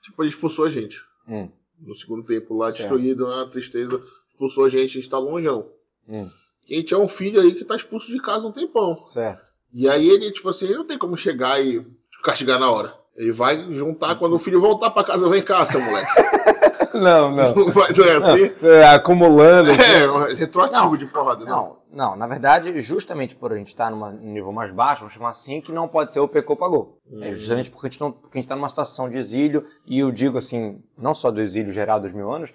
Tipo, 0.03 0.23
ele 0.23 0.29
expulsou 0.29 0.65
a 0.65 0.69
gente. 0.69 1.00
Hum, 1.27 1.50
No 1.79 1.95
segundo 1.95 2.23
tempo, 2.23 2.55
lá 2.57 2.71
Certo. 2.71 2.79
destruído, 2.79 3.27
na 3.27 3.45
tristeza, 3.47 4.01
expulsou 4.31 4.65
a 4.65 4.69
gente, 4.69 4.97
a 4.97 5.01
gente 5.01 5.09
tá 5.09 5.17
longeão. 5.19 5.69
hum, 6.07 6.29
E 6.67 6.75
a 6.75 6.79
gente 6.79 6.93
é 6.93 6.97
um 6.97 7.07
filho 7.07 7.39
aí 7.39 7.53
que 7.53 7.63
tá 7.65 7.75
expulso 7.75 8.12
de 8.12 8.19
casa 8.21 8.47
um 8.47 8.51
tempão. 8.51 9.05
certo. 9.07 9.52
E 9.73 9.89
aí 9.89 10.07
ele, 10.07 10.31
tipo 10.31 10.49
assim, 10.49 10.65
ele 10.65 10.75
não 10.75 10.85
tem 10.85 10.97
como 10.97 11.17
chegar 11.17 11.59
e 11.63 11.85
castigar 12.23 12.59
na 12.59 12.69
hora. 12.69 12.93
Ele 13.15 13.31
vai 13.31 13.71
juntar 13.73 14.15
quando 14.15 14.33
o 14.35 14.39
filho 14.39 14.59
voltar 14.61 14.89
pra 14.89 15.03
casa, 15.03 15.29
vem 15.29 15.41
cá, 15.43 15.65
seu 15.65 15.81
moleque. 15.81 16.07
Não, 16.93 17.31
não. 17.31 17.55
Não, 17.55 17.71
vai, 17.71 17.91
não 17.91 18.05
é 18.05 18.15
assim? 18.17 18.51
É, 18.61 18.85
acumulando. 18.85 19.71
assim. 19.71 19.81
É, 19.81 20.33
retroativo 20.35 20.83
Não. 20.91 20.95
de 20.97 21.07
porrada, 21.07 21.43
não. 21.43 21.77
Não, 21.91 22.09
não, 22.09 22.15
na 22.15 22.27
verdade, 22.27 22.79
justamente 22.81 23.35
por 23.35 23.51
a 23.51 23.55
gente 23.57 23.69
estar 23.69 23.89
num 23.89 24.11
nível 24.11 24.51
mais 24.51 24.71
baixo, 24.71 24.99
vamos 24.99 25.13
chamar 25.13 25.29
assim, 25.29 25.59
que 25.59 25.71
não 25.71 25.87
pode 25.87 26.13
ser 26.13 26.19
o 26.19 26.27
pecou 26.27 26.55
pagou. 26.55 26.99
É 27.19 27.31
justamente 27.31 27.71
porque 27.71 27.87
a 27.87 27.89
gente 27.89 27.99
não, 27.99 28.11
porque 28.11 28.37
a 28.37 28.39
gente 28.39 28.45
está 28.45 28.55
numa 28.55 28.69
situação 28.69 29.09
de 29.09 29.17
exílio, 29.17 29.65
e 29.87 29.97
eu 29.99 30.11
digo 30.11 30.37
assim, 30.37 30.83
não 30.95 31.15
só 31.15 31.31
do 31.31 31.41
exílio 31.41 31.73
geral 31.73 31.99
dos 31.99 32.13
mil 32.13 32.31
anos, 32.31 32.53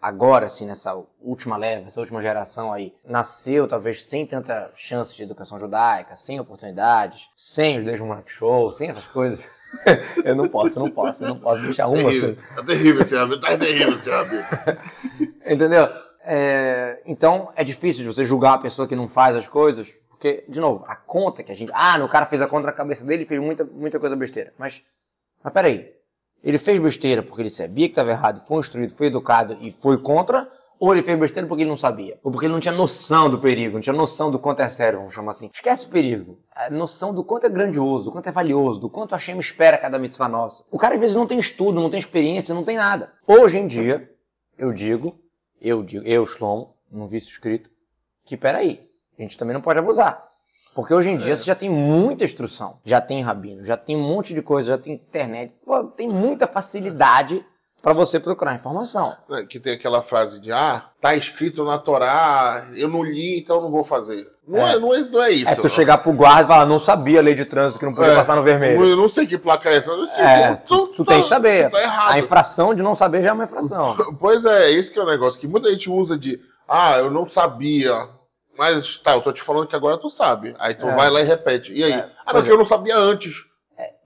agora, 0.00 0.46
assim, 0.46 0.66
nessa 0.66 0.96
última 1.20 1.56
leva, 1.56 1.86
essa 1.86 2.00
última 2.00 2.22
geração 2.22 2.72
aí, 2.72 2.94
nasceu 3.04 3.68
talvez 3.68 4.04
sem 4.04 4.26
tanta 4.26 4.70
chance 4.74 5.16
de 5.16 5.22
educação 5.22 5.58
judaica, 5.58 6.16
sem 6.16 6.40
oportunidades, 6.40 7.30
sem 7.36 7.78
os 7.78 7.84
10 7.84 8.00
moleque 8.00 8.32
show, 8.32 8.70
sem 8.72 8.88
essas 8.88 9.06
coisas. 9.06 9.44
eu 10.24 10.34
não 10.34 10.48
posso, 10.48 10.78
eu 10.78 10.84
não 10.84 10.90
posso, 10.90 11.24
eu 11.24 11.28
não 11.28 11.38
posso 11.38 11.62
deixar 11.62 11.86
uma. 11.86 11.96
Terrível. 12.02 12.30
assim. 12.30 12.56
Tá 12.56 12.64
terrível 12.64 13.20
hábito, 13.20 13.40
tá 13.40 13.58
terrível 13.58 14.14
hábito. 14.14 15.32
Entendeu? 15.46 15.88
É, 16.22 17.00
então 17.06 17.50
é 17.56 17.64
difícil 17.64 18.02
de 18.04 18.12
você 18.12 18.24
julgar 18.24 18.54
a 18.54 18.58
pessoa 18.58 18.86
que 18.86 18.96
não 18.96 19.08
faz 19.08 19.36
as 19.36 19.48
coisas, 19.48 19.96
porque, 20.08 20.44
de 20.48 20.60
novo, 20.60 20.84
a 20.86 20.96
conta 20.96 21.42
que 21.42 21.52
a 21.52 21.54
gente. 21.54 21.72
Ah, 21.74 21.98
o 22.04 22.08
cara 22.08 22.26
fez 22.26 22.42
a 22.42 22.46
conta 22.46 22.66
na 22.66 22.72
cabeça 22.72 23.06
dele 23.06 23.22
e 23.22 23.26
fez 23.26 23.40
muita, 23.40 23.64
muita 23.64 23.98
coisa 23.98 24.16
besteira. 24.16 24.52
Mas, 24.58 24.82
mas 25.42 25.52
peraí. 25.52 25.99
Ele 26.42 26.58
fez 26.58 26.78
besteira 26.78 27.22
porque 27.22 27.42
ele 27.42 27.50
sabia 27.50 27.86
que 27.86 27.92
estava 27.92 28.10
errado, 28.10 28.40
foi 28.40 28.60
instruído, 28.60 28.92
foi 28.94 29.08
educado 29.08 29.56
e 29.60 29.70
foi 29.70 29.98
contra? 29.98 30.48
Ou 30.78 30.94
ele 30.94 31.02
fez 31.02 31.18
besteira 31.18 31.46
porque 31.46 31.62
ele 31.62 31.68
não 31.68 31.76
sabia? 31.76 32.18
Ou 32.22 32.32
porque 32.32 32.46
ele 32.46 32.54
não 32.54 32.60
tinha 32.60 32.72
noção 32.72 33.28
do 33.28 33.38
perigo, 33.38 33.74
não 33.74 33.82
tinha 33.82 33.94
noção 33.94 34.30
do 34.30 34.38
quanto 34.38 34.60
é 34.60 34.68
sério, 34.70 35.00
vamos 35.00 35.14
chamar 35.14 35.32
assim. 35.32 35.50
Esquece 35.52 35.84
o 35.84 35.90
perigo. 35.90 36.38
A 36.56 36.70
noção 36.70 37.12
do 37.12 37.22
quanto 37.22 37.44
é 37.44 37.50
grandioso, 37.50 38.06
do 38.06 38.12
quanto 38.12 38.28
é 38.28 38.32
valioso, 38.32 38.80
do 38.80 38.88
quanto 38.88 39.12
a 39.12 39.18
Hashem 39.18 39.38
espera 39.38 39.76
cada 39.76 39.98
mitzvah 39.98 40.28
nossa. 40.28 40.64
O 40.70 40.78
cara 40.78 40.94
às 40.94 41.00
vezes 41.00 41.14
não 41.14 41.26
tem 41.26 41.38
estudo, 41.38 41.78
não 41.78 41.90
tem 41.90 42.00
experiência, 42.00 42.54
não 42.54 42.64
tem 42.64 42.78
nada. 42.78 43.12
Hoje 43.26 43.58
em 43.58 43.66
dia, 43.66 44.10
eu 44.56 44.72
digo, 44.72 45.20
eu 45.60 45.82
digo, 45.82 46.06
eu, 46.06 46.26
Shlomo, 46.26 46.74
num 46.90 47.06
vício 47.06 47.28
escrito, 47.28 47.70
que 48.24 48.34
peraí, 48.34 48.88
a 49.18 49.22
gente 49.22 49.36
também 49.36 49.52
não 49.52 49.60
pode 49.60 49.78
abusar. 49.78 50.29
Porque 50.74 50.94
hoje 50.94 51.10
em 51.10 51.16
dia 51.16 51.34
você 51.36 51.44
já 51.44 51.54
tem 51.54 51.68
muita 51.68 52.24
instrução, 52.24 52.78
já 52.84 53.00
tem 53.00 53.20
rabino, 53.22 53.64
já 53.64 53.76
tem 53.76 53.96
um 53.96 54.02
monte 54.08 54.32
de 54.34 54.40
coisa, 54.42 54.70
já 54.70 54.78
tem 54.78 54.94
internet, 54.94 55.52
pô, 55.64 55.84
tem 55.84 56.08
muita 56.08 56.46
facilidade 56.46 57.44
para 57.82 57.92
você 57.94 58.20
procurar 58.20 58.54
informação. 58.54 59.16
Né, 59.28 59.46
Que 59.48 59.58
tem 59.58 59.72
aquela 59.74 60.02
frase 60.02 60.38
de, 60.40 60.52
ah, 60.52 60.84
tá 61.00 61.14
escrito 61.16 61.64
na 61.64 61.78
Torá, 61.78 62.68
eu 62.74 62.88
não 62.88 63.02
li, 63.02 63.40
então 63.40 63.60
não 63.60 63.70
vou 63.70 63.82
fazer. 63.82 64.28
Não 64.46 64.58
é, 64.66 64.74
É. 64.74 64.78
não 64.78 64.94
é, 64.94 65.00
não 65.00 65.22
é 65.22 65.30
isso. 65.30 65.48
É 65.50 65.54
tu 65.54 65.68
chegar 65.68 65.98
pro 65.98 66.12
guarda 66.12 66.42
e 66.42 66.46
falar, 66.46 66.66
não 66.66 66.78
sabia 66.78 67.20
a 67.20 67.22
lei 67.22 67.34
de 67.34 67.44
trânsito 67.44 67.78
que 67.78 67.86
não 67.86 67.94
podia 67.94 68.12
É, 68.12 68.16
passar 68.16 68.36
no 68.36 68.42
vermelho. 68.42 68.84
Eu 68.84 68.96
não 68.96 69.08
sei 69.08 69.26
que 69.26 69.38
placa 69.38 69.70
é 69.70 69.76
essa. 69.76 69.90
Eu 69.90 70.06
sei, 70.08 70.24
É, 70.24 70.54
tu, 70.56 70.88
tu 70.88 71.04
tem 71.04 71.22
que 71.22 71.26
saber. 71.28 71.68
tu 71.68 71.72
tá 71.72 71.82
errado. 71.82 72.12
A 72.12 72.18
infração 72.18 72.74
de 72.74 72.82
não 72.82 72.94
saber 72.94 73.22
já 73.22 73.30
é 73.30 73.32
uma 73.32 73.44
infração. 73.44 73.96
Pois 74.20 74.44
é, 74.44 74.70
esse 74.72 74.92
que 74.92 74.98
é 74.98 75.02
o 75.02 75.06
negócio, 75.06 75.40
que 75.40 75.48
muita 75.48 75.70
gente 75.70 75.88
usa 75.90 76.18
de, 76.18 76.38
ah, 76.68 76.98
eu 76.98 77.10
não 77.10 77.26
sabia. 77.28 78.08
Mas 78.56 78.98
tá, 78.98 79.12
eu 79.14 79.22
tô 79.22 79.32
te 79.32 79.42
falando 79.42 79.66
que 79.66 79.76
agora 79.76 79.96
tu 79.98 80.10
sabe. 80.10 80.54
Aí 80.58 80.74
tu 80.74 80.86
É. 80.88 80.94
vai 80.94 81.08
lá 81.10 81.20
e 81.20 81.24
repete. 81.24 81.72
E 81.72 81.82
aí? 81.84 81.92
É, 81.92 81.96
ah, 81.96 82.06
não, 82.26 82.32
pois 82.32 82.44
porque 82.44 82.50
é. 82.50 82.52
eu 82.52 82.58
não 82.58 82.64
sabia 82.64 82.96
antes. 82.96 83.34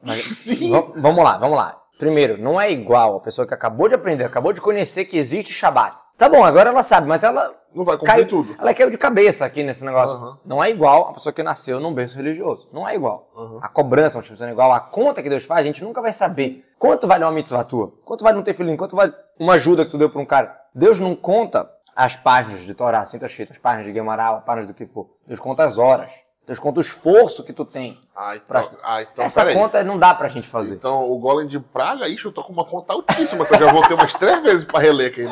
Mas, 0.03 0.25
Sim. 0.39 0.71
va- 0.71 0.87
vamos 0.97 1.25
lá, 1.25 1.39
vamos 1.39 1.57
lá. 1.57 1.81
Primeiro, 1.99 2.37
não 2.37 2.61
é 2.61 2.71
igual 2.71 3.17
a 3.17 3.21
pessoa 3.21 3.47
que 3.47 3.55
acabou 3.55 3.89
de 3.89 3.95
aprender, 3.95 4.25
acabou 4.25 4.53
de 4.53 4.61
conhecer 4.61 5.05
que 5.05 5.17
existe 5.17 5.53
Shabat. 5.53 5.97
Tá 6.19 6.29
bom, 6.29 6.45
agora 6.45 6.71
ela 6.71 6.83
sabe, 6.83 7.07
mas 7.07 7.23
ela 7.23 7.55
Não 7.75 7.85
vai 7.85 7.97
cumprir 7.97 8.13
caiu, 8.13 8.29
tudo. 8.29 8.55
ela 8.59 8.75
caiu 8.75 8.91
de 8.91 8.99
cabeça 8.99 9.45
aqui 9.45 9.63
nesse 9.63 9.85
negócio. 9.85 10.17
Aham. 10.17 10.39
Não 10.45 10.63
é 10.63 10.71
igual 10.71 11.09
a 11.09 11.13
pessoa 11.15 11.33
que 11.33 11.43
nasceu 11.43 11.81
num 11.81 11.95
berço 11.95 12.17
religioso. 12.17 12.69
Não 12.73 12.87
é 12.87 12.95
igual. 12.97 13.31
Aham. 13.37 13.59
A 13.63 13.69
cobrança, 13.69 14.19
é 14.45 14.51
igual. 14.51 14.73
A 14.73 14.81
conta 14.81 15.23
que 15.23 15.29
Deus 15.31 15.45
faz, 15.45 15.61
a 15.61 15.67
gente 15.67 15.83
nunca 15.85 16.03
vai 16.03 16.13
saber. 16.13 16.65
Quanto 16.79 17.07
vale 17.07 17.25
uma 17.25 17.33
mitzvah 17.33 17.65
tua? 17.65 17.93
Quanto 18.05 18.23
vale 18.25 18.37
não 18.37 18.45
ter 18.45 18.55
filhinho? 18.55 18.77
Quanto 18.77 18.97
vale 18.97 19.13
uma 19.39 19.55
ajuda 19.55 19.85
que 19.85 19.91
tu 19.93 19.99
deu 19.99 20.11
pra 20.11 20.21
um 20.21 20.27
cara? 20.27 20.55
Deus 20.75 20.99
não 21.01 21.15
conta 21.15 21.71
as 21.95 22.17
páginas 22.17 22.61
de 22.61 22.75
Torá, 22.75 23.01
assim 23.01 23.19
tá 23.19 23.27
escrito, 23.27 23.53
as 23.53 23.59
páginas 23.59 23.87
de 23.87 23.93
Guemará, 23.93 24.31
as 24.37 24.45
páginas 24.45 24.67
do 24.67 24.75
que 24.75 24.87
for. 24.87 25.09
Deus 25.27 25.41
conta 25.41 25.65
as 25.65 25.79
horas. 25.79 26.13
Deus 26.47 26.59
conta 26.59 26.79
o 26.79 26.83
esforço 26.83 27.43
que 27.43 27.55
tu 27.55 27.65
tem. 27.65 27.99
Ah, 28.15 28.37
então, 28.37 28.47
Pra- 28.47 28.79
ah, 28.83 29.03
então 29.03 29.25
Essa 29.25 29.51
conta 29.55 29.83
não 29.83 29.99
dá 29.99 30.13
pra 30.13 30.29
gente 30.29 30.47
fazer. 30.47 30.75
Então, 30.75 31.11
o 31.11 31.19
Golem 31.19 31.47
de 31.47 31.59
Praga, 31.59 32.07
ixi, 32.07 32.27
eu 32.27 32.33
tô 32.33 32.45
com 32.45 32.53
uma 32.53 32.67
conta 32.67 32.93
altíssima, 32.93 33.47
que 33.47 33.55
eu 33.55 33.59
já 33.61 33.73
vou 33.73 33.87
ter 33.89 33.95
umas 33.95 34.13
três 34.13 34.43
vezes 34.43 34.65
pra 34.67 34.79
reler 34.79 35.11
aqui. 35.11 35.23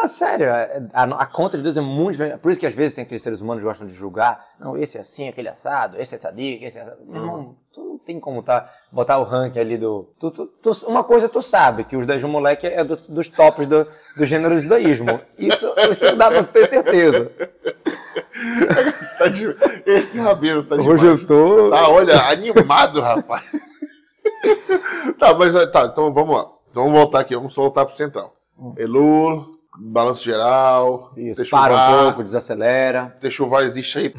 Ah, 0.00 0.06
sério, 0.06 0.46
é- 0.46 0.82
a, 0.92 1.02
a 1.04 1.26
conta 1.26 1.56
de 1.56 1.62
Deus 1.62 1.76
é 1.76 1.80
muito 1.80 2.12
diferente. 2.12 2.38
Por 2.38 2.50
isso 2.50 2.60
que 2.60 2.66
às 2.66 2.74
vezes 2.74 2.92
tem 2.94 3.02
aqueles 3.02 3.22
seres 3.22 3.40
humanos 3.40 3.62
que 3.62 3.68
gostam 3.68 3.86
de 3.86 3.92
julgar. 3.94 4.44
Não, 4.60 4.76
esse 4.76 4.96
é 4.98 5.00
assim, 5.00 5.28
aquele 5.28 5.48
é 5.48 5.50
assado, 5.52 5.96
esse 6.00 6.14
é 6.14 6.18
tzadik, 6.18 6.64
esse 6.64 6.78
é 6.78 6.82
assado. 6.82 6.98
Meu 7.06 7.20
irmão, 7.22 7.56
tu 7.72 7.82
não 7.82 7.98
tem 7.98 8.20
como 8.20 8.42
tá, 8.42 8.70
botar 8.92 9.18
o 9.18 9.24
ranking 9.24 9.58
ali 9.60 9.76
do... 9.76 10.08
Tu, 10.20 10.30
tu- 10.30 10.46
tu- 10.46 10.86
uma 10.86 11.02
coisa 11.02 11.28
tu 11.28 11.42
sabe, 11.42 11.84
que 11.84 11.96
os 11.96 12.06
10 12.06 12.22
moleque 12.24 12.66
é 12.66 12.84
do- 12.84 12.96
dos 13.08 13.28
tops 13.28 13.66
do, 13.66 13.86
do 14.16 14.24
gênero 14.26 14.58
judaísmo. 14.60 15.20
Isso, 15.38 15.72
isso 15.90 16.14
dá 16.16 16.30
pra 16.30 16.44
ter 16.44 16.66
certeza. 16.68 17.32
Tá 19.18 19.26
de- 19.28 19.56
Esse 19.86 20.18
rabino 20.20 20.62
tá 20.64 20.76
demais. 20.76 21.02
Hoje 21.02 21.06
eu 21.06 21.26
tô... 21.26 21.70
Tá, 21.70 21.88
olha, 21.88 22.14
animado, 22.30 23.00
rapaz. 23.00 23.44
tá, 25.18 25.34
mas 25.34 25.52
tá, 25.72 25.86
então 25.86 26.12
vamos 26.12 26.36
lá. 26.36 26.46
Então 26.70 26.84
vamos 26.84 26.98
voltar 26.98 27.20
aqui, 27.20 27.34
vamos 27.34 27.54
voltar 27.54 27.84
pro 27.86 27.96
central. 27.96 28.34
Elul, 28.76 29.57
balanço 29.78 30.24
geral, 30.24 31.12
Isso, 31.16 31.48
para 31.50 31.74
um 31.74 32.04
pouco, 32.04 32.22
desacelera. 32.22 33.16
Techuvá 33.20 33.62
existe 33.62 33.98
aí. 33.98 34.14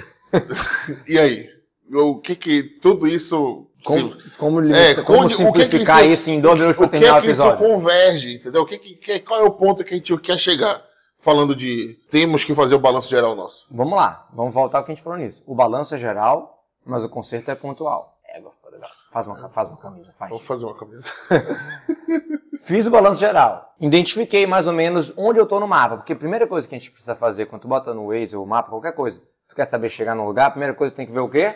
e 1.07 1.17
aí? 1.19 1.49
O 1.91 2.19
que 2.19 2.35
que 2.35 2.63
tudo 2.63 3.07
isso 3.07 3.65
Como, 3.83 4.13
Se- 4.13 4.29
como, 4.37 4.73
É, 4.75 4.93
como 4.95 5.19
onde- 5.23 5.33
o 5.35 5.37
que 5.37 5.43
que 5.43 5.59
simplificar 5.65 6.03
isso- 6.03 6.13
isso 6.23 6.31
em 6.31 6.41
dois 6.41 6.55
minutos 6.59 6.75
o 6.75 6.79
para 6.79 6.87
que 6.87 6.91
terminar 6.91 7.15
é 7.15 7.19
o 7.19 7.21
que 7.23 7.31
isso 7.31 7.41
episódio? 7.41 7.65
converge, 7.67 8.35
entendeu? 8.35 8.61
O 8.61 8.65
que, 8.65 8.77
que- 8.77 8.95
que- 8.95 9.19
qual 9.21 9.39
é 9.39 9.43
o 9.43 9.51
ponto 9.51 9.83
que 9.85 9.93
a 9.93 9.97
gente 9.97 10.17
quer 10.17 10.37
chegar? 10.37 10.83
Falando 11.21 11.55
de 11.55 11.97
temos 12.11 12.43
que 12.43 12.53
fazer 12.53 12.75
o 12.75 12.79
balanço 12.79 13.09
geral 13.09 13.35
nosso. 13.35 13.65
Vamos 13.71 13.93
lá, 13.97 14.27
vamos 14.33 14.53
voltar 14.53 14.77
ao 14.79 14.83
que 14.83 14.91
a 14.91 14.95
gente 14.95 15.03
falou 15.03 15.17
nisso. 15.19 15.43
O 15.47 15.55
balanço 15.55 15.95
é 15.95 15.97
geral, 15.97 16.63
mas 16.85 17.03
o 17.03 17.09
conserto 17.09 17.49
é 17.51 17.55
pontual. 17.55 18.17
É, 18.27 18.37
agora 18.37 18.53
ficou 18.55 18.71
legal. 18.71 18.89
Faz 19.11 19.25
uma, 19.27 19.49
faz 19.49 19.67
uma 19.69 19.77
camisa, 19.77 20.13
faz. 20.19 20.29
Vamos 20.29 20.45
fazer 20.45 20.65
uma 20.65 20.75
camisa. 20.75 21.03
Fiz 22.63 22.85
o 22.87 22.91
balanço 22.91 23.19
geral. 23.19 23.73
Identifiquei 23.79 24.45
mais 24.45 24.67
ou 24.67 24.73
menos 24.73 25.13
onde 25.17 25.39
eu 25.39 25.45
tô 25.45 25.59
no 25.59 25.67
mapa. 25.67 25.97
Porque 25.97 26.13
a 26.13 26.15
primeira 26.15 26.45
coisa 26.45 26.67
que 26.67 26.75
a 26.75 26.79
gente 26.79 26.91
precisa 26.91 27.15
fazer 27.15 27.45
quando 27.45 27.61
tu 27.63 27.67
bota 27.67 27.93
no 27.93 28.07
Waze 28.07 28.35
ou 28.35 28.45
mapa, 28.45 28.69
qualquer 28.69 28.93
coisa, 28.93 29.21
tu 29.47 29.55
quer 29.55 29.65
saber 29.65 29.89
chegar 29.89 30.15
num 30.15 30.25
lugar, 30.25 30.47
a 30.47 30.51
primeira 30.51 30.73
coisa 30.73 30.91
que 30.91 30.97
tem 30.97 31.05
que 31.05 31.11
ver 31.13 31.19
o 31.19 31.29
quê? 31.29 31.55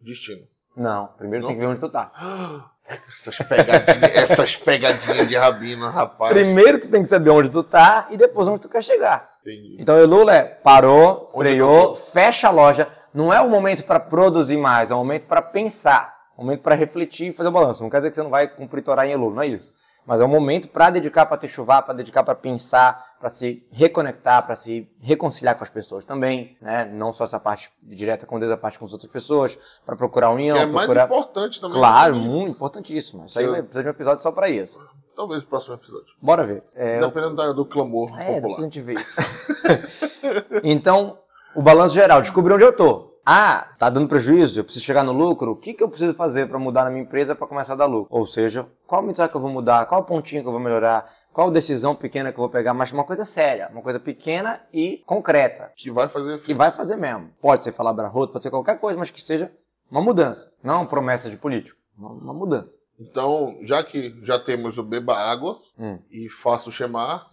Destino. 0.00 0.42
Não, 0.76 1.08
primeiro 1.18 1.42
Não? 1.42 1.48
tem 1.48 1.56
que 1.56 1.64
ver 1.64 1.70
onde 1.70 1.80
tu 1.80 1.88
tá. 1.88 2.10
Essas 3.12 3.38
pegadinhas, 3.38 4.10
essas 4.12 4.56
pegadinhas 4.56 5.28
de 5.28 5.36
rabino, 5.36 5.88
rapaz. 5.88 6.32
Primeiro 6.32 6.80
tu 6.80 6.90
tem 6.90 7.02
que 7.02 7.08
saber 7.08 7.30
onde 7.30 7.48
tu 7.48 7.62
tá 7.62 8.08
e 8.10 8.16
depois 8.16 8.48
onde 8.48 8.60
tu 8.60 8.68
quer 8.68 8.82
chegar. 8.82 9.30
Entendi. 9.40 9.76
Então, 9.78 9.96
Elula 9.96 10.34
é 10.34 10.42
parou, 10.42 11.28
Onde 11.32 11.50
freou, 11.50 11.94
fecha 11.94 12.48
a 12.48 12.50
loja. 12.50 12.88
Não 13.14 13.32
é 13.32 13.40
o 13.40 13.48
momento 13.48 13.84
para 13.84 14.00
produzir 14.00 14.56
mais, 14.56 14.90
é 14.90 14.94
o 14.94 14.98
momento 14.98 15.26
para 15.26 15.40
pensar. 15.40 16.12
É 16.36 16.40
o 16.40 16.44
momento 16.44 16.62
para 16.62 16.74
refletir 16.74 17.28
e 17.28 17.32
fazer 17.32 17.50
o 17.50 17.52
balanço. 17.52 17.82
Não 17.84 17.88
quer 17.88 17.98
dizer 17.98 18.10
que 18.10 18.16
você 18.16 18.22
não 18.22 18.30
vai 18.30 18.48
cumprir 18.48 18.82
Torá 18.82 19.06
em 19.06 19.12
Elul, 19.12 19.32
não 19.32 19.42
é 19.42 19.46
isso. 19.46 19.72
Mas 20.04 20.20
é 20.20 20.24
um 20.24 20.28
momento 20.28 20.68
para 20.68 20.90
dedicar 20.90 21.26
para 21.26 21.46
chuvar, 21.46 21.82
para 21.82 21.94
dedicar 21.94 22.24
para 22.24 22.34
pensar, 22.34 23.14
para 23.20 23.28
se 23.28 23.64
reconectar, 23.70 24.44
para 24.44 24.56
se 24.56 24.90
reconciliar 25.00 25.54
com 25.56 25.62
as 25.62 25.70
pessoas 25.70 26.04
também, 26.04 26.56
né? 26.60 26.84
Não 26.92 27.12
só 27.12 27.22
essa 27.22 27.38
parte 27.38 27.70
direta 27.80 28.26
com 28.26 28.40
Deus, 28.40 28.50
a 28.50 28.56
parte 28.56 28.78
com 28.80 28.84
as 28.84 28.92
outras 28.92 29.10
pessoas, 29.10 29.56
para 29.86 29.94
procurar 29.94 30.30
união, 30.30 30.56
Que 30.56 30.62
é 30.64 30.66
mais 30.66 30.86
procurar... 30.86 31.04
importante 31.04 31.60
também. 31.60 31.78
Claro, 31.78 32.16
né? 32.16 32.20
muito 32.20 32.50
importantíssimo. 32.50 33.26
Isso 33.26 33.38
aí 33.38 33.44
Eu- 33.44 33.52
vai 33.52 33.62
precisar 33.62 33.82
de 33.82 33.88
um 33.88 33.90
episódio 33.92 34.22
só 34.24 34.32
para 34.32 34.48
isso. 34.48 34.84
Talvez 35.14 35.42
o 35.42 35.46
próximo 35.46 35.74
episódio. 35.76 36.06
Bora 36.20 36.42
ver. 36.44 36.64
É, 36.74 36.96
eu- 36.98 37.06
Dependendo 37.06 37.36
da- 37.36 37.52
do 37.52 37.64
clamor 37.64 38.08
é, 38.14 38.16
depois 38.18 38.36
a 38.38 38.40
popular. 38.40 38.60
gente 38.62 38.80
vê 38.80 38.94
isso. 38.94 39.14
então, 40.64 41.18
o 41.54 41.62
balanço 41.62 41.94
geral, 41.94 42.20
descobri 42.20 42.52
onde 42.52 42.64
eu 42.64 42.72
tô. 42.76 43.11
Ah, 43.24 43.68
tá 43.78 43.88
dando 43.88 44.08
prejuízo, 44.08 44.58
eu 44.58 44.64
preciso 44.64 44.84
chegar 44.84 45.04
no 45.04 45.12
lucro. 45.12 45.52
O 45.52 45.56
que, 45.56 45.74
que 45.74 45.82
eu 45.82 45.88
preciso 45.88 46.14
fazer 46.16 46.48
para 46.48 46.58
mudar 46.58 46.84
na 46.84 46.90
minha 46.90 47.02
empresa 47.04 47.34
para 47.36 47.46
começar 47.46 47.74
a 47.74 47.76
dar 47.76 47.86
lucro? 47.86 48.08
Ou 48.10 48.26
seja, 48.26 48.66
qual 48.86 49.00
mensagem 49.02 49.30
que 49.30 49.36
eu 49.36 49.40
vou 49.40 49.50
mudar? 49.50 49.86
Qual 49.86 50.02
pontinho 50.04 50.42
que 50.42 50.48
eu 50.48 50.52
vou 50.52 50.60
melhorar? 50.60 51.08
Qual 51.32 51.50
decisão 51.50 51.94
pequena 51.94 52.32
que 52.32 52.38
eu 52.38 52.42
vou 52.42 52.50
pegar? 52.50 52.74
Mas 52.74 52.90
uma 52.90 53.04
coisa 53.04 53.24
séria, 53.24 53.68
uma 53.72 53.80
coisa 53.80 54.00
pequena 54.00 54.60
e 54.72 54.98
concreta, 55.06 55.70
Que 55.76 55.90
vai 55.90 56.08
fazer 56.08 56.40
que 56.42 56.52
vai 56.52 56.70
fazer 56.72 56.96
mesmo. 56.96 57.30
Pode 57.40 57.62
ser 57.62 57.70
falar 57.72 57.92
barroto, 57.92 58.32
pode 58.32 58.42
ser 58.42 58.50
qualquer 58.50 58.78
coisa, 58.80 58.98
mas 58.98 59.10
que 59.10 59.20
seja 59.20 59.52
uma 59.90 60.00
mudança. 60.02 60.52
Não 60.62 60.78
uma 60.80 60.86
promessa 60.86 61.30
de 61.30 61.36
político, 61.36 61.78
uma, 61.96 62.34
mudança. 62.34 62.76
Então, 62.98 63.56
já 63.62 63.82
que 63.84 64.18
já 64.24 64.38
temos 64.38 64.76
o 64.78 64.82
Beba 64.82 65.16
Água 65.16 65.60
Hum. 65.78 65.98
e 66.10 66.28
Faça 66.28 66.68
o 66.68 66.72
Shemar, 66.72 67.26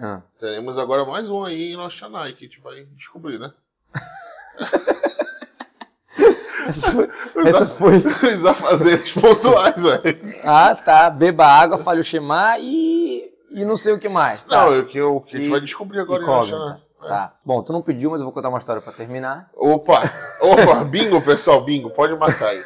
Ah. 0.00 0.22
teremos 0.40 0.78
agora 0.78 1.04
mais 1.04 1.28
um 1.28 1.44
aí 1.44 1.72
em 1.72 1.76
nosso 1.76 1.96
Shanai 1.98 2.32
que 2.32 2.46
a 2.46 2.48
gente 2.48 2.60
vai 2.60 2.84
descobrir, 2.96 3.38
né? 3.38 3.52
Essa 6.68 6.90
foi, 6.92 7.08
essa 7.46 7.66
foi 7.66 7.96
Os 7.96 8.44
afazeres 8.46 9.12
pontuais, 9.12 9.74
velho. 9.82 10.34
Ah, 10.44 10.74
tá. 10.74 11.10
Beba 11.10 11.46
água, 11.46 11.78
fale 11.78 12.00
o 12.00 12.04
Shema 12.04 12.58
e. 12.58 13.30
e 13.50 13.64
não 13.64 13.76
sei 13.76 13.92
o 13.94 13.98
que 13.98 14.08
mais. 14.08 14.42
Tá. 14.44 14.64
Não, 14.66 14.74
é 14.74 14.78
o 14.78 14.86
que, 14.86 15.00
o 15.00 15.20
que 15.20 15.36
a 15.36 15.38
gente 15.38 15.48
E- 15.48 15.50
vai 15.50 15.60
descobrir 15.60 16.00
agora 16.00 16.22
em 16.22 16.26
nosso 16.26 16.48
Incógnita. 16.48 16.66
Shanai. 16.66 16.86
Tá. 17.08 17.34
Bom, 17.44 17.62
tu 17.62 17.72
não 17.72 17.82
pediu, 17.82 18.10
mas 18.10 18.20
eu 18.20 18.24
vou 18.24 18.32
contar 18.32 18.48
uma 18.48 18.58
história 18.58 18.82
pra 18.82 18.92
terminar. 18.92 19.48
Opa! 19.54 20.02
Opa! 20.40 20.82
Bingo, 20.90 21.20
pessoal, 21.22 21.62
bingo. 21.62 21.90
Pode 21.90 22.16
marcar 22.16 22.48
aí. 22.48 22.62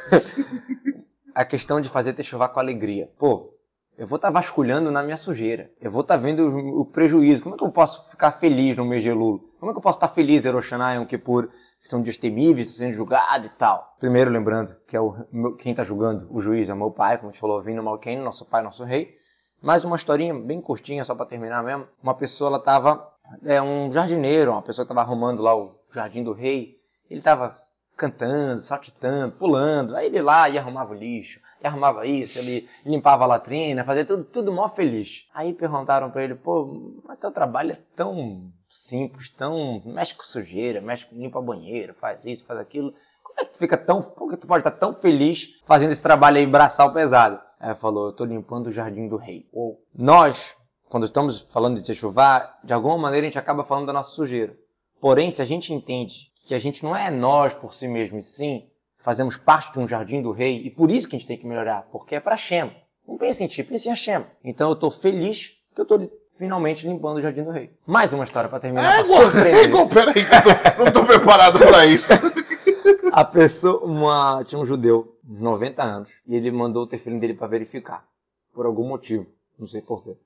A 1.34 1.44
questão 1.44 1.80
de 1.80 1.88
fazer 1.88 2.12
techuvá 2.12 2.48
com 2.48 2.58
alegria. 2.60 3.08
Pô, 3.18 3.52
eu 3.98 4.06
vou 4.06 4.16
estar 4.16 4.30
vasculhando 4.30 4.90
na 4.90 5.02
minha 5.02 5.16
sujeira. 5.16 5.70
Eu 5.80 5.90
vou 5.90 6.00
estar 6.00 6.16
vendo 6.16 6.48
o, 6.48 6.80
o 6.80 6.84
prejuízo. 6.86 7.42
Como 7.42 7.54
é 7.54 7.58
que 7.58 7.64
eu 7.64 7.70
posso 7.70 8.08
ficar 8.10 8.30
feliz 8.30 8.76
no 8.76 8.88
de 8.98 9.08
Elul? 9.08 9.40
Como 9.58 9.70
é 9.70 9.74
que 9.74 9.78
eu 9.78 9.82
posso 9.82 9.98
estar 9.98 10.08
feliz 10.08 10.44
Yom 10.44 11.04
Kippur, 11.06 11.48
que 11.48 11.52
são 11.80 12.02
dias 12.02 12.16
temíveis, 12.16 12.76
sendo 12.76 12.92
julgado 12.92 13.46
e 13.46 13.50
tal? 13.50 13.96
Primeiro, 13.98 14.30
lembrando 14.30 14.76
que 14.86 14.96
é 14.96 15.00
o, 15.00 15.12
quem 15.58 15.72
está 15.72 15.82
julgando, 15.82 16.28
o 16.30 16.40
juiz 16.40 16.68
é 16.68 16.74
o 16.74 16.76
meu 16.76 16.90
pai, 16.90 17.16
como 17.16 17.30
a 17.30 17.32
gente 17.32 17.40
falou, 17.40 17.60
Vino 17.60 17.82
Malken, 17.82 18.18
nosso 18.18 18.44
pai, 18.44 18.62
nosso 18.62 18.84
rei. 18.84 19.14
Mais 19.62 19.84
uma 19.84 19.96
historinha 19.96 20.34
bem 20.34 20.60
curtinha, 20.60 21.04
só 21.04 21.14
para 21.14 21.26
terminar 21.26 21.62
mesmo. 21.62 21.86
Uma 22.02 22.14
pessoa, 22.14 22.48
ela 22.48 22.58
tava, 22.58 23.06
é 23.44 23.60
um 23.60 23.90
jardineiro, 23.90 24.52
uma 24.52 24.62
pessoa 24.62 24.84
estava 24.84 25.00
arrumando 25.00 25.42
lá 25.42 25.54
o 25.54 25.74
jardim 25.92 26.22
do 26.22 26.32
rei. 26.32 26.78
Ele 27.08 27.18
estava 27.18 27.56
cantando, 28.00 28.62
saltitando, 28.62 29.34
pulando. 29.34 29.94
Aí 29.94 30.06
ele 30.06 30.22
lá 30.22 30.48
ia 30.48 30.58
arrumava 30.58 30.94
o 30.94 30.96
lixo, 30.96 31.38
e 31.62 31.66
arrumava 31.66 32.06
isso, 32.06 32.38
ele 32.38 32.66
limpava 32.86 33.24
a 33.24 33.26
latrina, 33.26 33.84
fazia 33.84 34.06
tudo, 34.06 34.24
tudo 34.24 34.50
mó 34.50 34.66
feliz. 34.66 35.28
Aí 35.34 35.52
perguntaram 35.52 36.10
para 36.10 36.24
ele, 36.24 36.34
pô, 36.34 36.98
mas 37.06 37.18
teu 37.18 37.30
trabalho 37.30 37.72
é 37.72 37.78
tão 37.94 38.50
simples, 38.66 39.28
tão. 39.28 39.82
mexe 39.84 40.14
com 40.14 40.22
sujeira, 40.22 40.80
mexe 40.80 41.04
com 41.04 41.16
limpa 41.16 41.42
banheiro, 41.42 41.92
faz 41.92 42.24
isso, 42.24 42.46
faz 42.46 42.58
aquilo. 42.58 42.94
Como 43.22 43.38
é 43.38 43.44
que 43.44 43.50
tu 43.50 43.58
fica 43.58 43.76
tão. 43.76 44.00
Por 44.00 44.30
que 44.30 44.38
tu 44.38 44.46
pode 44.46 44.60
estar 44.60 44.70
tão 44.78 44.94
feliz 44.94 45.60
fazendo 45.66 45.92
esse 45.92 46.02
trabalho 46.02 46.38
aí 46.38 46.46
braçal 46.46 46.94
pesado? 46.94 47.38
Aí 47.60 47.68
ele 47.68 47.78
falou, 47.78 48.06
eu 48.06 48.12
tô 48.12 48.24
limpando 48.24 48.68
o 48.68 48.72
jardim 48.72 49.06
do 49.06 49.18
rei. 49.18 49.46
Ou 49.52 49.84
nós, 49.94 50.56
quando 50.88 51.04
estamos 51.04 51.42
falando 51.50 51.76
de 51.76 51.84
techuvá, 51.84 52.58
de 52.64 52.72
alguma 52.72 52.96
maneira 52.96 53.26
a 53.26 53.28
gente 53.28 53.38
acaba 53.38 53.62
falando 53.62 53.86
da 53.86 53.92
nossa 53.92 54.12
sujeira. 54.12 54.56
Porém, 55.00 55.30
se 55.30 55.40
a 55.40 55.44
gente 55.44 55.72
entende 55.72 56.30
que 56.46 56.54
a 56.54 56.58
gente 56.58 56.82
não 56.84 56.94
é 56.94 57.10
nós 57.10 57.54
por 57.54 57.74
si 57.74 57.88
mesmo, 57.88 58.18
e 58.18 58.22
sim 58.22 58.68
fazemos 58.98 59.36
parte 59.36 59.72
de 59.72 59.80
um 59.80 59.88
jardim 59.88 60.20
do 60.20 60.30
rei, 60.30 60.58
e 60.64 60.70
por 60.70 60.90
isso 60.90 61.08
que 61.08 61.16
a 61.16 61.18
gente 61.18 61.28
tem 61.28 61.38
que 61.38 61.46
melhorar, 61.46 61.88
porque 61.90 62.14
é 62.14 62.20
para 62.20 62.34
Hashem. 62.34 62.70
Não 63.08 63.16
pense 63.16 63.42
em 63.42 63.46
ti, 63.46 63.64
pense 63.64 63.88
em 63.88 63.92
Hashem. 63.92 64.24
Então 64.44 64.68
eu 64.68 64.74
estou 64.74 64.90
feliz 64.90 65.56
que 65.74 65.80
eu 65.80 65.84
estou 65.84 66.20
finalmente 66.32 66.86
limpando 66.86 67.16
o 67.16 67.22
jardim 67.22 67.42
do 67.42 67.50
rei. 67.50 67.70
Mais 67.86 68.12
uma 68.12 68.24
história 68.24 68.48
para 68.48 68.60
terminar, 68.60 68.92
É, 68.92 68.96
para 68.96 69.04
surpreender. 69.04 69.64
igual, 69.68 69.88
peraí, 69.88 70.14
que 70.14 70.34
eu 70.34 70.42
tô, 70.42 70.84
não 70.84 70.92
tô 70.92 71.04
preparado 71.04 71.58
pra 71.58 71.86
isso. 71.86 72.12
A 73.12 73.24
pessoa, 73.24 73.84
uma, 73.84 74.44
tinha 74.44 74.60
um 74.60 74.64
judeu 74.64 75.18
de 75.24 75.42
90 75.42 75.82
anos 75.82 76.10
e 76.26 76.36
ele 76.36 76.50
mandou 76.50 76.84
o 76.84 76.86
tefilim 76.86 77.18
dele 77.18 77.34
para 77.34 77.48
verificar, 77.48 78.06
por 78.54 78.66
algum 78.66 78.86
motivo, 78.86 79.26
não 79.58 79.66
sei 79.66 79.82
porquê. 79.82 80.16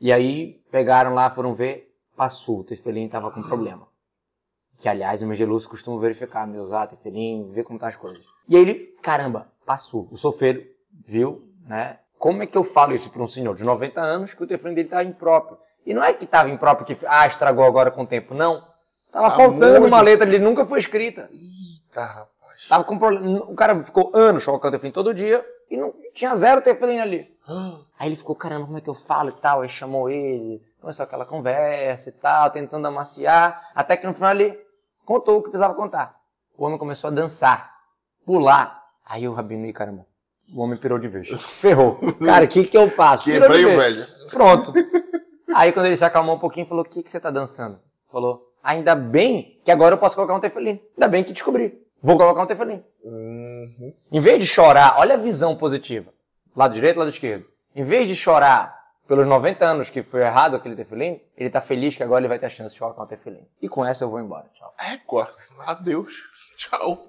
E 0.00 0.10
aí 0.10 0.62
pegaram 0.70 1.12
lá, 1.12 1.28
foram 1.28 1.54
ver, 1.54 1.94
passou, 2.16 2.60
o 2.60 2.64
tefilim 2.64 3.04
estava 3.04 3.30
com 3.30 3.42
problema. 3.42 3.86
Que 4.78 4.88
aliás, 4.88 5.22
o 5.22 5.26
Megelus 5.26 5.66
costuma 5.66 5.98
verificar, 6.00 6.46
me 6.46 6.58
usar 6.58 6.86
tefilim, 6.88 7.50
ver 7.52 7.62
como 7.64 7.78
tá 7.78 7.88
as 7.88 7.96
coisas. 7.96 8.24
E 8.48 8.56
aí 8.56 8.62
ele, 8.62 8.74
caramba, 9.02 9.48
passou. 9.64 10.08
O 10.10 10.16
sofeiro 10.16 10.64
viu, 11.06 11.48
né? 11.66 11.98
Como 12.18 12.42
é 12.42 12.46
que 12.46 12.56
eu 12.56 12.64
falo 12.64 12.94
isso 12.94 13.10
para 13.10 13.22
um 13.22 13.28
senhor 13.28 13.54
de 13.54 13.64
90 13.64 14.00
anos 14.00 14.34
que 14.34 14.42
o 14.42 14.46
tefilim 14.46 14.74
dele 14.74 14.88
tá 14.88 15.02
impróprio? 15.02 15.58
E 15.84 15.92
não 15.92 16.02
é 16.02 16.12
que 16.12 16.24
estava 16.24 16.50
impróprio 16.50 16.86
que 16.86 17.06
ah, 17.06 17.26
estragou 17.26 17.64
agora 17.64 17.90
com 17.90 18.02
o 18.02 18.06
tempo, 18.06 18.34
não. 18.34 18.64
Tava 19.10 19.28
Tá 19.30 19.36
faltando 19.36 19.72
muito- 19.80 19.86
uma 19.88 20.00
letra, 20.00 20.26
ele 20.28 20.38
nunca 20.38 20.64
foi 20.64 20.78
escrita. 20.78 21.28
Eita, 21.32 22.04
rapaz. 22.04 22.68
Tava 22.68 22.84
com 22.84 22.98
problema. 22.98 23.40
O 23.44 23.54
cara 23.54 23.80
ficou 23.82 24.10
anos 24.14 24.44
colocando 24.44 24.72
tefilim 24.72 24.92
todo 24.92 25.12
dia 25.12 25.44
e 25.70 25.76
não 25.76 25.92
tinha 26.14 26.34
zero 26.34 26.60
tefilim 26.62 26.98
ali. 26.98 27.28
Aí 27.98 28.08
ele 28.08 28.16
ficou, 28.16 28.34
caramba, 28.36 28.66
como 28.66 28.78
é 28.78 28.80
que 28.80 28.88
eu 28.88 28.94
falo 28.94 29.30
e 29.30 29.40
tal? 29.40 29.60
Aí 29.62 29.68
chamou 29.68 30.08
ele, 30.08 30.62
começou 30.82 31.04
aquela 31.04 31.24
conversa 31.24 32.10
e 32.10 32.12
tal, 32.12 32.50
tentando 32.50 32.86
amaciar, 32.88 33.70
até 33.74 33.96
que 33.96 34.06
no 34.06 34.12
final 34.12 34.32
ele 34.32 34.58
contou 35.04 35.38
o 35.38 35.42
que 35.42 35.48
precisava 35.48 35.74
contar. 35.74 36.16
O 36.58 36.66
homem 36.66 36.76
começou 36.76 37.08
a 37.08 37.12
dançar, 37.12 37.72
pular. 38.26 38.82
Aí 39.06 39.26
o 39.26 39.32
rabino, 39.32 39.64
"Ih, 39.64 39.72
caramba, 39.72 40.04
o 40.52 40.60
homem 40.60 40.78
pirou 40.78 40.98
de 40.98 41.08
vez. 41.08 41.28
Ferrou. 41.60 41.98
Cara, 42.24 42.44
o 42.44 42.48
que 42.48 42.64
que 42.64 42.76
eu 42.76 42.90
faço? 42.90 43.24
Pirou 43.24 43.42
Quebrei 43.42 43.64
o 43.64 43.76
velho. 43.76 44.06
Pronto. 44.30 44.72
Aí 45.54 45.72
quando 45.72 45.86
ele 45.86 45.96
se 45.96 46.04
acalmou 46.04 46.34
um 46.34 46.38
pouquinho, 46.38 46.66
falou, 46.66 46.84
o 46.84 46.88
que 46.88 47.02
que 47.02 47.10
você 47.10 47.20
tá 47.20 47.30
dançando? 47.30 47.78
Falou, 48.10 48.52
ainda 48.62 48.94
bem 48.94 49.60
que 49.64 49.70
agora 49.70 49.94
eu 49.94 49.98
posso 49.98 50.16
colocar 50.16 50.34
um 50.34 50.40
tefilim. 50.40 50.80
Ainda 50.96 51.08
bem 51.08 51.22
que 51.22 51.32
descobri. 51.32 51.80
Vou 52.02 52.18
colocar 52.18 52.42
um 52.42 52.46
tefilim. 52.46 52.82
Uhum. 53.04 53.94
Em 54.10 54.20
vez 54.20 54.40
de 54.40 54.46
chorar, 54.46 54.96
olha 54.98 55.14
a 55.14 55.18
visão 55.18 55.54
positiva. 55.54 56.12
Lado 56.56 56.74
direito, 56.74 56.98
lado 56.98 57.08
esquerdo. 57.08 57.44
Em 57.74 57.84
vez 57.84 58.08
de 58.08 58.16
chorar 58.16 58.81
pelos 59.12 59.26
90 59.26 59.66
anos 59.66 59.90
que 59.90 60.00
foi 60.02 60.22
errado 60.22 60.56
aquele 60.56 60.74
tefilim, 60.74 61.20
ele 61.36 61.50
tá 61.50 61.60
feliz 61.60 61.94
que 61.94 62.02
agora 62.02 62.22
ele 62.22 62.28
vai 62.28 62.38
ter 62.38 62.46
a 62.46 62.48
chance 62.48 62.72
de 62.72 62.80
colocar 62.80 63.02
um 63.02 63.06
tefilim. 63.06 63.46
E 63.60 63.68
com 63.68 63.84
essa 63.84 64.04
eu 64.04 64.08
vou 64.08 64.18
embora. 64.18 64.48
Tchau. 64.54 64.74
Égua. 64.78 65.30
Adeus. 65.66 66.14
Tchau. 66.56 67.06